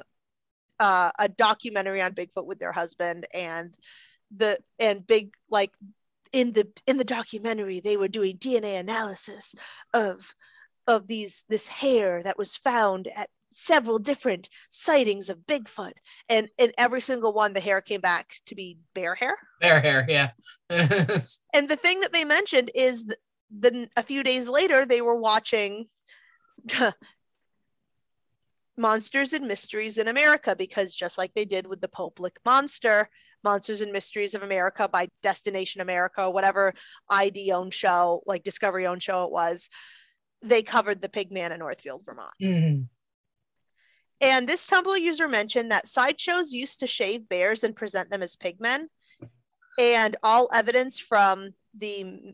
uh, 0.80 1.12
a 1.20 1.30
documentary 1.30 2.02
on 2.02 2.14
bigfoot 2.14 2.46
with 2.46 2.58
their 2.58 2.72
husband 2.72 3.28
and 3.34 3.74
the 4.36 4.58
and 4.80 5.06
big 5.06 5.34
like 5.50 5.72
in 6.32 6.54
the 6.54 6.68
in 6.86 6.98
the 6.98 7.04
documentary 7.04 7.80
they 7.80 7.98
were 7.98 8.08
doing 8.08 8.38
dna 8.38 8.80
analysis 8.80 9.56
of 9.94 10.36
of 10.88 11.08
these 11.08 11.44
this 11.50 11.68
hair 11.68 12.22
that 12.24 12.38
was 12.38 12.56
found 12.56 13.08
at 13.16 13.30
several 13.52 14.00
different 14.00 14.50
sightings 14.70 15.30
of 15.30 15.40
Bigfoot, 15.40 15.94
and 16.28 16.50
in 16.58 16.72
every 16.78 17.02
single 17.02 17.34
one, 17.34 17.54
the 17.54 17.60
hair 17.60 17.82
came 17.82 18.02
back 18.02 18.36
to 18.48 18.56
be 18.56 18.78
bear 18.94 19.16
hair. 19.16 19.38
Bear 19.62 19.80
hair, 19.82 20.06
yeah. 20.08 20.32
And 21.54 21.68
the 21.68 21.76
thing 21.76 22.02
that 22.02 22.14
they 22.14 22.26
mentioned 22.26 22.72
is 22.76 23.04
th- 23.04 23.18
then 23.50 23.90
a 23.98 24.04
few 24.04 24.24
days 24.24 24.48
later, 24.48 24.86
they 24.86 25.02
were 25.02 25.16
watching 25.16 25.88
Monsters 28.78 29.34
and 29.34 29.48
Mysteries 29.48 29.98
in 29.98 30.08
America 30.08 30.56
because 30.56 30.94
just 30.96 31.18
like 31.18 31.34
they 31.34 31.46
did 31.46 31.68
with 31.68 31.82
the 31.82 31.88
Pope 31.88 32.20
Lick 32.20 32.38
Monster, 32.46 33.10
Monsters 33.44 33.82
and 33.82 33.92
Mysteries 33.92 34.36
of 34.36 34.44
America 34.44 34.88
by 34.88 35.10
Destination 35.24 35.82
America, 35.82 36.30
whatever 36.30 36.74
ID 37.10 37.52
owned 37.52 37.74
show, 37.74 38.22
like 38.26 38.44
Discovery 38.44 38.86
owned 38.86 39.04
show 39.04 39.24
it 39.24 39.32
was, 39.32 39.70
they 40.42 40.64
covered 40.64 41.02
the 41.02 41.10
Pigman 41.10 41.52
in 41.52 41.60
Northfield, 41.60 42.06
Vermont. 42.06 42.34
Mhm. 42.42 42.88
And 44.22 44.50
this 44.50 44.68
Tumblr 44.68 45.00
user 45.00 45.28
mentioned 45.28 45.72
that 45.72 45.88
sideshows 45.88 46.52
used 46.52 46.80
to 46.80 46.88
shave 46.88 47.30
bears 47.30 47.64
and 47.64 47.76
present 47.76 48.10
them 48.10 48.22
as 48.22 48.36
pigmen. 48.36 48.88
And 49.78 50.18
all 50.24 50.50
evidence 50.54 51.00
from 51.00 51.52
the 51.74 52.34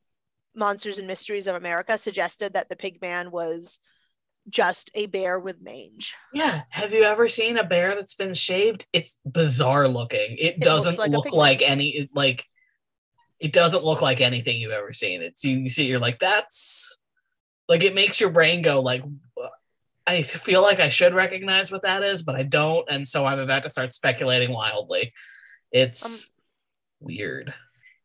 Monsters 0.56 0.98
and 0.98 1.08
Mysteries 1.08 1.48
of 1.48 1.56
America 1.56 1.98
suggested 1.98 2.54
that 2.54 2.70
the 2.70 2.76
pigman 2.76 3.30
was 3.30 3.80
just 4.50 4.92
a 4.94 5.06
bear 5.08 5.40
with 5.40 5.62
mange. 5.62 6.14
Yeah. 6.34 6.64
Have 6.70 6.94
you 6.94 7.04
ever 7.04 7.28
seen 7.28 7.58
a 7.58 7.64
bear 7.64 7.96
that's 7.96 8.16
been 8.16 8.34
shaved? 8.34 8.86
It's 8.94 9.18
bizarre 9.26 9.88
looking. 9.88 10.38
It, 10.38 10.56
It 10.56 10.60
doesn't 10.60 10.98
like 10.98 11.12
look 11.12 11.32
like 11.32 11.62
any 11.62 12.10
like 12.14 12.46
it 13.40 13.54
doesn't 13.54 13.84
look 13.84 14.02
like 14.02 14.22
anything 14.22 14.60
you've 14.60 14.72
ever 14.72 14.94
seen. 14.94 15.22
It's 15.22 15.44
you, 15.44 15.58
you 15.58 15.70
see, 15.70 15.88
you're 15.88 16.00
like, 16.00 16.20
that's 16.20 16.98
like 17.68 17.84
it 17.84 17.96
makes 17.96 18.20
your 18.20 18.30
brain 18.30 18.62
go 18.62 18.82
like 18.82 19.04
I 20.08 20.22
feel 20.22 20.62
like 20.62 20.80
I 20.80 20.90
should 20.90 21.14
recognize 21.14 21.72
what 21.72 21.82
that 21.82 22.04
is, 22.04 22.22
but 22.22 22.36
I 22.36 22.44
don't, 22.44 22.86
and 22.90 23.08
so 23.08 23.26
I'm 23.26 23.40
about 23.40 23.64
to 23.64 23.72
start 23.72 23.92
speculating 23.92 24.54
wildly. 24.54 25.14
It's 25.72 26.30
um, 26.30 27.08
weird. 27.08 27.54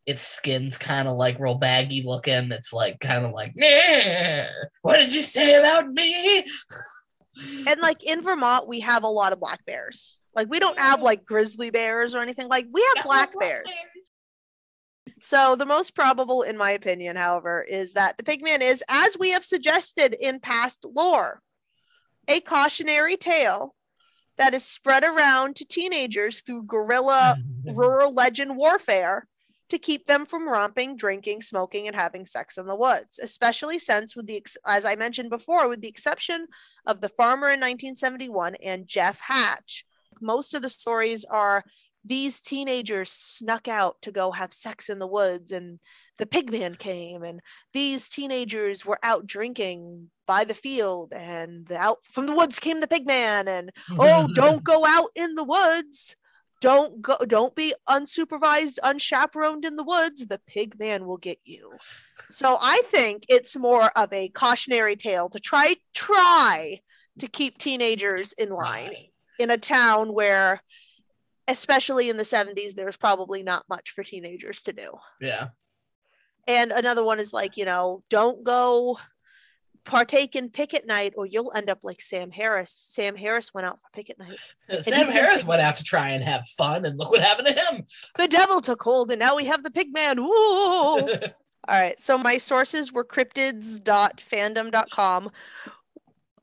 Its 0.05 0.21
skin's 0.21 0.77
kind 0.77 1.07
of 1.07 1.15
like 1.15 1.39
real 1.39 1.57
baggy 1.57 2.03
looking. 2.03 2.51
It's 2.51 2.73
like 2.73 2.99
kind 2.99 3.25
of 3.25 3.31
like, 3.31 3.53
"Nah, 3.55 4.45
what 4.81 4.97
did 4.97 5.13
you 5.13 5.21
say 5.21 5.55
about 5.55 5.87
me? 5.89 6.45
And 7.67 7.79
like 7.81 8.03
in 8.03 8.21
Vermont, 8.21 8.67
we 8.67 8.81
have 8.81 9.03
a 9.03 9.07
lot 9.07 9.33
of 9.33 9.39
black 9.39 9.65
bears. 9.65 10.17
Like 10.35 10.49
we 10.49 10.59
don't 10.59 10.79
have 10.79 11.01
like 11.01 11.25
grizzly 11.25 11.71
bears 11.71 12.15
or 12.15 12.21
anything. 12.21 12.47
Like 12.47 12.67
we 12.71 12.85
have 12.95 13.05
black 13.05 13.37
bears. 13.39 13.71
So 15.21 15.55
the 15.55 15.65
most 15.65 15.93
probable, 15.93 16.41
in 16.41 16.57
my 16.57 16.71
opinion, 16.71 17.15
however, 17.15 17.61
is 17.61 17.93
that 17.93 18.17
the 18.17 18.23
pigman 18.23 18.61
is, 18.61 18.83
as 18.89 19.17
we 19.19 19.31
have 19.31 19.43
suggested 19.43 20.15
in 20.19 20.39
past 20.39 20.83
lore, 20.83 21.41
a 22.27 22.39
cautionary 22.39 23.17
tale 23.17 23.75
that 24.37 24.53
is 24.53 24.63
spread 24.63 25.03
around 25.03 25.55
to 25.57 25.65
teenagers 25.65 26.41
through 26.41 26.63
guerrilla 26.63 27.37
rural 27.65 28.13
legend 28.13 28.57
warfare 28.57 29.27
to 29.71 29.79
keep 29.79 30.05
them 30.05 30.25
from 30.25 30.49
romping, 30.49 30.97
drinking, 30.97 31.41
smoking, 31.41 31.87
and 31.87 31.95
having 31.95 32.25
sex 32.25 32.57
in 32.57 32.67
the 32.67 32.75
woods. 32.75 33.19
Especially 33.19 33.79
since, 33.79 34.15
with 34.15 34.27
the 34.27 34.35
ex- 34.35 34.57
as 34.67 34.85
I 34.85 34.95
mentioned 34.95 35.29
before, 35.29 35.69
with 35.69 35.81
the 35.81 35.87
exception 35.87 36.47
of 36.85 36.99
the 36.99 37.09
farmer 37.09 37.47
in 37.47 37.59
1971 37.61 38.55
and 38.55 38.85
Jeff 38.85 39.21
Hatch, 39.21 39.85
most 40.19 40.53
of 40.53 40.61
the 40.61 40.69
stories 40.69 41.23
are 41.23 41.63
these 42.03 42.41
teenagers 42.41 43.11
snuck 43.11 43.69
out 43.69 43.95
to 44.01 44.11
go 44.11 44.31
have 44.31 44.51
sex 44.51 44.89
in 44.89 44.99
the 44.99 45.07
woods 45.07 45.51
and 45.51 45.79
the 46.17 46.25
pigman 46.25 46.77
came 46.77 47.23
and 47.23 47.39
these 47.73 48.09
teenagers 48.09 48.85
were 48.85 48.99
out 49.03 49.25
drinking 49.25 50.09
by 50.25 50.43
the 50.43 50.53
field 50.53 51.13
and 51.13 51.67
the 51.67 51.77
out 51.77 51.97
from 52.03 52.25
the 52.25 52.35
woods 52.35 52.59
came 52.59 52.79
the 52.79 52.87
pigman 52.87 53.47
and 53.47 53.71
oh 53.99 54.27
don't 54.35 54.63
go 54.63 54.83
out 54.83 55.09
in 55.15 55.35
the 55.35 55.43
woods 55.43 56.15
don't 56.61 57.01
go 57.01 57.17
don't 57.27 57.55
be 57.55 57.73
unsupervised 57.89 58.77
unchaperoned 58.83 59.65
in 59.65 59.75
the 59.75 59.83
woods. 59.83 60.25
The 60.27 60.39
pig 60.47 60.79
man 60.79 61.05
will 61.05 61.17
get 61.17 61.39
you. 61.43 61.73
So 62.29 62.57
i 62.61 62.81
think 62.85 63.25
it's 63.27 63.57
more 63.57 63.89
of 63.95 64.13
a 64.13 64.29
cautionary 64.29 64.95
tale 64.95 65.27
to 65.29 65.39
try 65.39 65.75
try 65.93 66.79
to 67.19 67.27
keep 67.27 67.57
teenagers 67.57 68.31
in 68.33 68.49
line 68.49 68.93
in 69.39 69.49
a 69.51 69.57
town 69.57 70.13
where 70.13 70.61
especially 71.47 72.09
in 72.09 72.17
the 72.17 72.23
70s 72.23 72.75
there's 72.75 72.95
probably 72.95 73.43
not 73.43 73.65
much 73.67 73.89
for 73.89 74.03
teenagers 74.03 74.61
to 74.61 74.71
do. 74.71 74.93
Yeah. 75.19 75.49
and 76.47 76.71
another 76.71 77.03
one 77.03 77.19
is 77.19 77.33
like 77.33 77.57
you 77.57 77.65
know 77.65 78.03
don't 78.09 78.43
go 78.43 78.97
partake 79.85 80.35
in 80.35 80.49
picket 80.49 80.85
night 80.85 81.13
or 81.17 81.25
you'll 81.25 81.51
end 81.55 81.69
up 81.69 81.79
like 81.83 82.01
sam 82.01 82.29
harris 82.31 82.71
sam 82.71 83.15
harris 83.15 83.53
went 83.53 83.65
out 83.65 83.79
for 83.81 83.87
picket 83.93 84.17
night 84.19 84.37
Sam 84.81 85.07
Harris 85.07 85.43
went 85.43 85.61
out 85.61 85.75
to 85.77 85.83
try 85.83 86.09
and 86.09 86.23
have 86.23 86.47
fun, 86.47 86.85
and 86.85 86.97
look 86.97 87.09
what 87.11 87.21
happened 87.21 87.47
to 87.47 87.53
him. 87.75 87.85
the 88.15 88.27
devil 88.27 88.61
took 88.61 88.81
hold 88.83 89.11
and 89.11 89.19
now 89.19 89.35
we 89.35 89.45
have 89.45 89.63
the 89.63 89.71
pig 89.71 89.91
man 89.91 90.19
Ooh. 90.19 90.25
all 90.27 91.07
right 91.67 91.99
so 92.01 92.17
my 92.17 92.37
sources 92.37 92.91
were 92.93 93.03
cryptids.fandom.com 93.05 95.31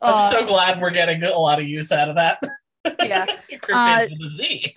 I'm 0.01 0.15
Uh, 0.15 0.31
so 0.31 0.47
glad 0.47 0.81
we're 0.81 0.91
getting 0.91 1.25
a 1.25 1.37
lot 1.39 1.59
of 1.59 1.67
use 1.69 1.91
out 1.91 2.09
of 2.09 2.15
that. 2.17 2.41
yeah 3.03 3.27
Cryptids 3.51 4.27
Uh, 4.27 4.31
Z. 4.35 4.75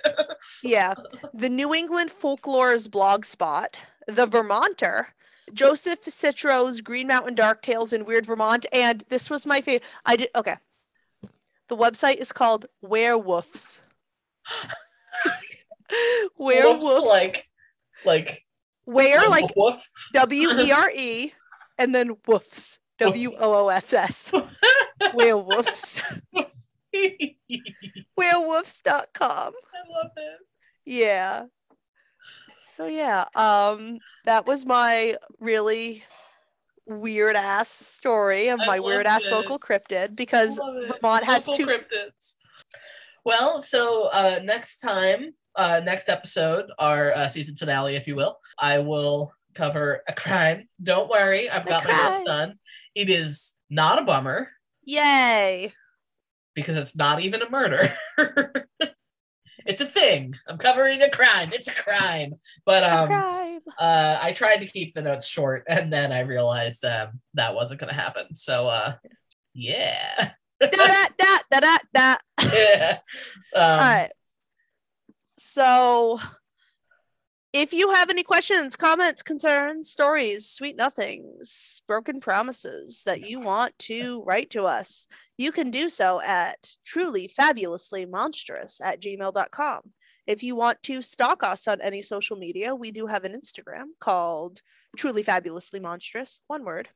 yeah 0.63 0.93
the 1.33 1.49
new 1.49 1.73
england 1.73 2.09
folklore's 2.11 2.87
blog 2.87 3.25
spot 3.25 3.75
the 4.07 4.25
vermonter 4.25 5.09
joseph 5.53 6.05
citro's 6.05 6.81
green 6.81 7.07
mountain 7.07 7.35
dark 7.35 7.61
tales 7.61 7.93
in 7.93 8.05
weird 8.05 8.25
vermont 8.25 8.65
and 8.71 9.03
this 9.09 9.29
was 9.29 9.45
my 9.45 9.61
favorite 9.61 9.83
i 10.05 10.15
did 10.15 10.29
okay. 10.35 10.55
The 11.67 11.77
website 11.77 12.17
is 12.17 12.33
called 12.33 12.65
werewolves 12.81 13.81
werewolves 16.37 16.83
Whoops, 16.83 17.07
like, 17.07 17.45
like, 18.03 18.45
where 18.83 19.25
like 19.29 19.53
w-e-r-e 20.13 21.33
and 21.77 21.95
then 21.95 22.15
woofs 22.27 22.79
w-o-o-f-s 22.99 24.33
werewolves 25.13 26.03
I 29.73 29.89
love 29.89 30.11
it. 30.17 30.39
yeah. 30.85 31.45
So 32.71 32.87
yeah, 32.87 33.25
um, 33.35 33.99
that 34.23 34.47
was 34.47 34.65
my 34.65 35.15
really 35.41 36.05
weird 36.85 37.35
ass 37.35 37.69
story 37.69 38.47
of 38.47 38.61
I 38.61 38.65
my 38.65 38.79
weird 38.79 39.05
ass 39.05 39.25
local 39.29 39.59
cryptid 39.59 40.15
because 40.15 40.57
Vermont 40.57 41.25
has 41.25 41.49
Local 41.49 41.65
two. 41.65 41.67
cryptids. 41.67 42.35
Well, 43.25 43.61
so 43.61 44.09
uh, 44.13 44.39
next 44.41 44.77
time, 44.77 45.33
uh, 45.57 45.81
next 45.83 46.07
episode, 46.07 46.69
our 46.79 47.11
uh, 47.11 47.27
season 47.27 47.57
finale, 47.57 47.97
if 47.97 48.07
you 48.07 48.15
will, 48.15 48.39
I 48.57 48.79
will 48.79 49.33
cover 49.53 50.01
a 50.07 50.13
crime. 50.13 50.69
Don't 50.81 51.09
worry, 51.09 51.49
I've 51.49 51.65
got 51.65 51.85
my 51.85 51.91
notes 51.91 52.25
done. 52.25 52.59
It 52.95 53.09
is 53.09 53.53
not 53.69 54.01
a 54.01 54.05
bummer 54.05 54.49
Yay! 54.85 55.73
because 56.55 56.77
it's 56.77 56.95
not 56.95 57.19
even 57.19 57.41
a 57.41 57.49
murder. 57.49 57.89
it's 59.65 59.81
a 59.81 59.85
thing. 59.85 60.33
I'm 60.47 60.57
covering 60.57 61.01
a 61.01 61.09
crime. 61.09 61.49
It's 61.53 61.67
a 61.67 61.73
crime. 61.73 62.35
But 62.65 62.83
um, 62.83 63.07
crime. 63.07 63.59
uh, 63.79 64.19
I 64.21 64.31
tried 64.31 64.57
to 64.57 64.67
keep 64.67 64.93
the 64.93 65.01
notes 65.01 65.27
short, 65.27 65.63
and 65.67 65.91
then 65.91 66.11
I 66.11 66.21
realized 66.21 66.83
um, 66.85 67.19
that 67.33 67.55
wasn't 67.55 67.79
going 67.79 67.93
to 67.93 67.99
happen. 67.99 68.35
So 68.35 68.67
uh, 68.67 68.95
yeah. 69.53 70.31
da 70.61 70.67
da 70.69 71.05
da 71.17 71.37
da 71.51 71.59
da 71.59 71.77
da. 71.93 72.15
yeah. 72.53 72.97
Um, 73.55 73.63
All 73.63 73.77
right. 73.77 74.11
So, 75.37 76.19
if 77.53 77.73
you 77.73 77.91
have 77.91 78.09
any 78.09 78.23
questions, 78.23 78.77
comments, 78.77 79.21
concerns, 79.21 79.89
stories, 79.89 80.47
sweet 80.47 80.77
nothings, 80.77 81.81
broken 81.85 82.21
promises 82.21 83.03
that 83.05 83.27
you 83.27 83.41
want 83.41 83.77
to 83.79 84.23
write 84.23 84.49
to 84.51 84.63
us, 84.63 85.05
you 85.37 85.51
can 85.51 85.69
do 85.69 85.89
so 85.89 86.21
at 86.21 86.71
truly 86.85 87.27
fabulously 87.27 88.05
monstrous 88.05 88.79
at 88.81 89.01
gmail.com. 89.01 89.81
If 90.27 90.43
you 90.43 90.55
want 90.55 90.81
to 90.83 91.01
stalk 91.01 91.43
us 91.43 91.67
on 91.67 91.81
any 91.81 92.01
social 92.01 92.37
media, 92.37 92.73
we 92.73 92.91
do 92.91 93.07
have 93.07 93.25
an 93.25 93.33
Instagram 93.33 93.87
called 93.99 94.61
truly 94.95 95.23
fabulously 95.23 95.81
monstrous, 95.81 96.39
one 96.47 96.63
word. 96.63 96.87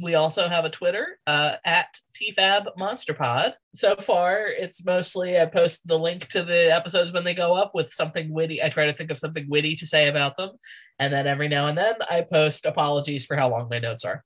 We 0.00 0.14
also 0.14 0.48
have 0.48 0.64
a 0.64 0.70
Twitter 0.70 1.18
uh, 1.26 1.56
at 1.64 1.98
TFAB 2.14 2.66
MonsterPod. 2.78 3.52
So 3.74 3.96
far, 3.96 4.46
it's 4.46 4.84
mostly 4.84 5.38
I 5.38 5.46
post 5.46 5.86
the 5.86 5.98
link 5.98 6.28
to 6.28 6.42
the 6.42 6.74
episodes 6.74 7.12
when 7.12 7.24
they 7.24 7.34
go 7.34 7.54
up 7.54 7.74
with 7.74 7.92
something 7.92 8.32
witty. 8.32 8.62
I 8.62 8.68
try 8.68 8.86
to 8.86 8.92
think 8.94 9.10
of 9.10 9.18
something 9.18 9.46
witty 9.48 9.76
to 9.76 9.86
say 9.86 10.08
about 10.08 10.36
them. 10.36 10.50
And 10.98 11.12
then 11.12 11.26
every 11.26 11.48
now 11.48 11.66
and 11.66 11.76
then 11.76 11.94
I 12.10 12.26
post 12.30 12.66
apologies 12.66 13.24
for 13.26 13.36
how 13.36 13.50
long 13.50 13.68
my 13.70 13.78
notes 13.78 14.04
are. 14.04 14.24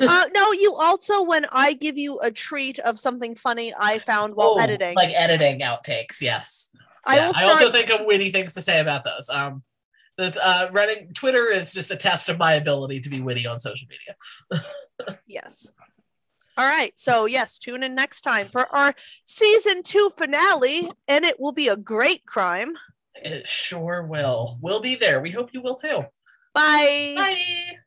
uh, 0.00 0.24
no, 0.34 0.52
you 0.52 0.74
also, 0.74 1.22
when 1.22 1.46
I 1.52 1.72
give 1.74 1.98
you 1.98 2.18
a 2.20 2.30
treat 2.30 2.78
of 2.80 2.98
something 2.98 3.34
funny 3.34 3.72
I 3.78 3.98
found 4.00 4.34
while 4.34 4.56
Oh, 4.58 4.62
editing, 4.62 4.94
Like 4.94 5.14
editing 5.14 5.60
outtakes, 5.60 6.20
yes. 6.20 6.70
I 7.06 7.16
Yeah, 7.16 7.26
will 7.28 7.34
I 7.36 7.44
also 7.44 7.70
think 7.72 7.90
of 7.90 8.06
witty 8.06 8.30
things 8.30 8.54
to 8.54 8.62
say 8.62 8.80
about 8.80 9.04
those. 9.04 9.28
Um, 9.28 9.62
that's, 10.16 10.38
uh, 10.38 10.68
running 10.72 11.12
Twitter 11.12 11.50
is 11.50 11.72
just 11.74 11.90
a 11.90 11.96
test 11.96 12.28
of 12.28 12.38
my 12.38 12.54
ability 12.54 13.00
to 13.00 13.10
be 13.10 13.20
witty 13.20 13.46
on 13.46 13.58
social 13.58 13.88
media. 13.88 14.64
Yes. 15.26 15.70
All 16.58 16.66
right. 16.66 16.92
So, 16.98 17.26
yes, 17.26 17.58
tune 17.58 17.82
in 17.82 17.94
next 17.94 18.22
time 18.22 18.48
for 18.48 18.74
our 18.74 18.94
season 19.26 19.82
two 19.82 20.10
finale, 20.16 20.90
and 21.06 21.24
it 21.24 21.38
will 21.38 21.52
be 21.52 21.68
a 21.68 21.76
great 21.76 22.24
crime. 22.24 22.74
It 23.14 23.46
sure 23.46 24.02
will. 24.02 24.58
We'll 24.60 24.80
be 24.80 24.94
there. 24.94 25.20
We 25.20 25.30
hope 25.30 25.50
you 25.52 25.60
will 25.60 25.76
too. 25.76 26.04
Bye. 26.54 27.14
Bye. 27.16 27.78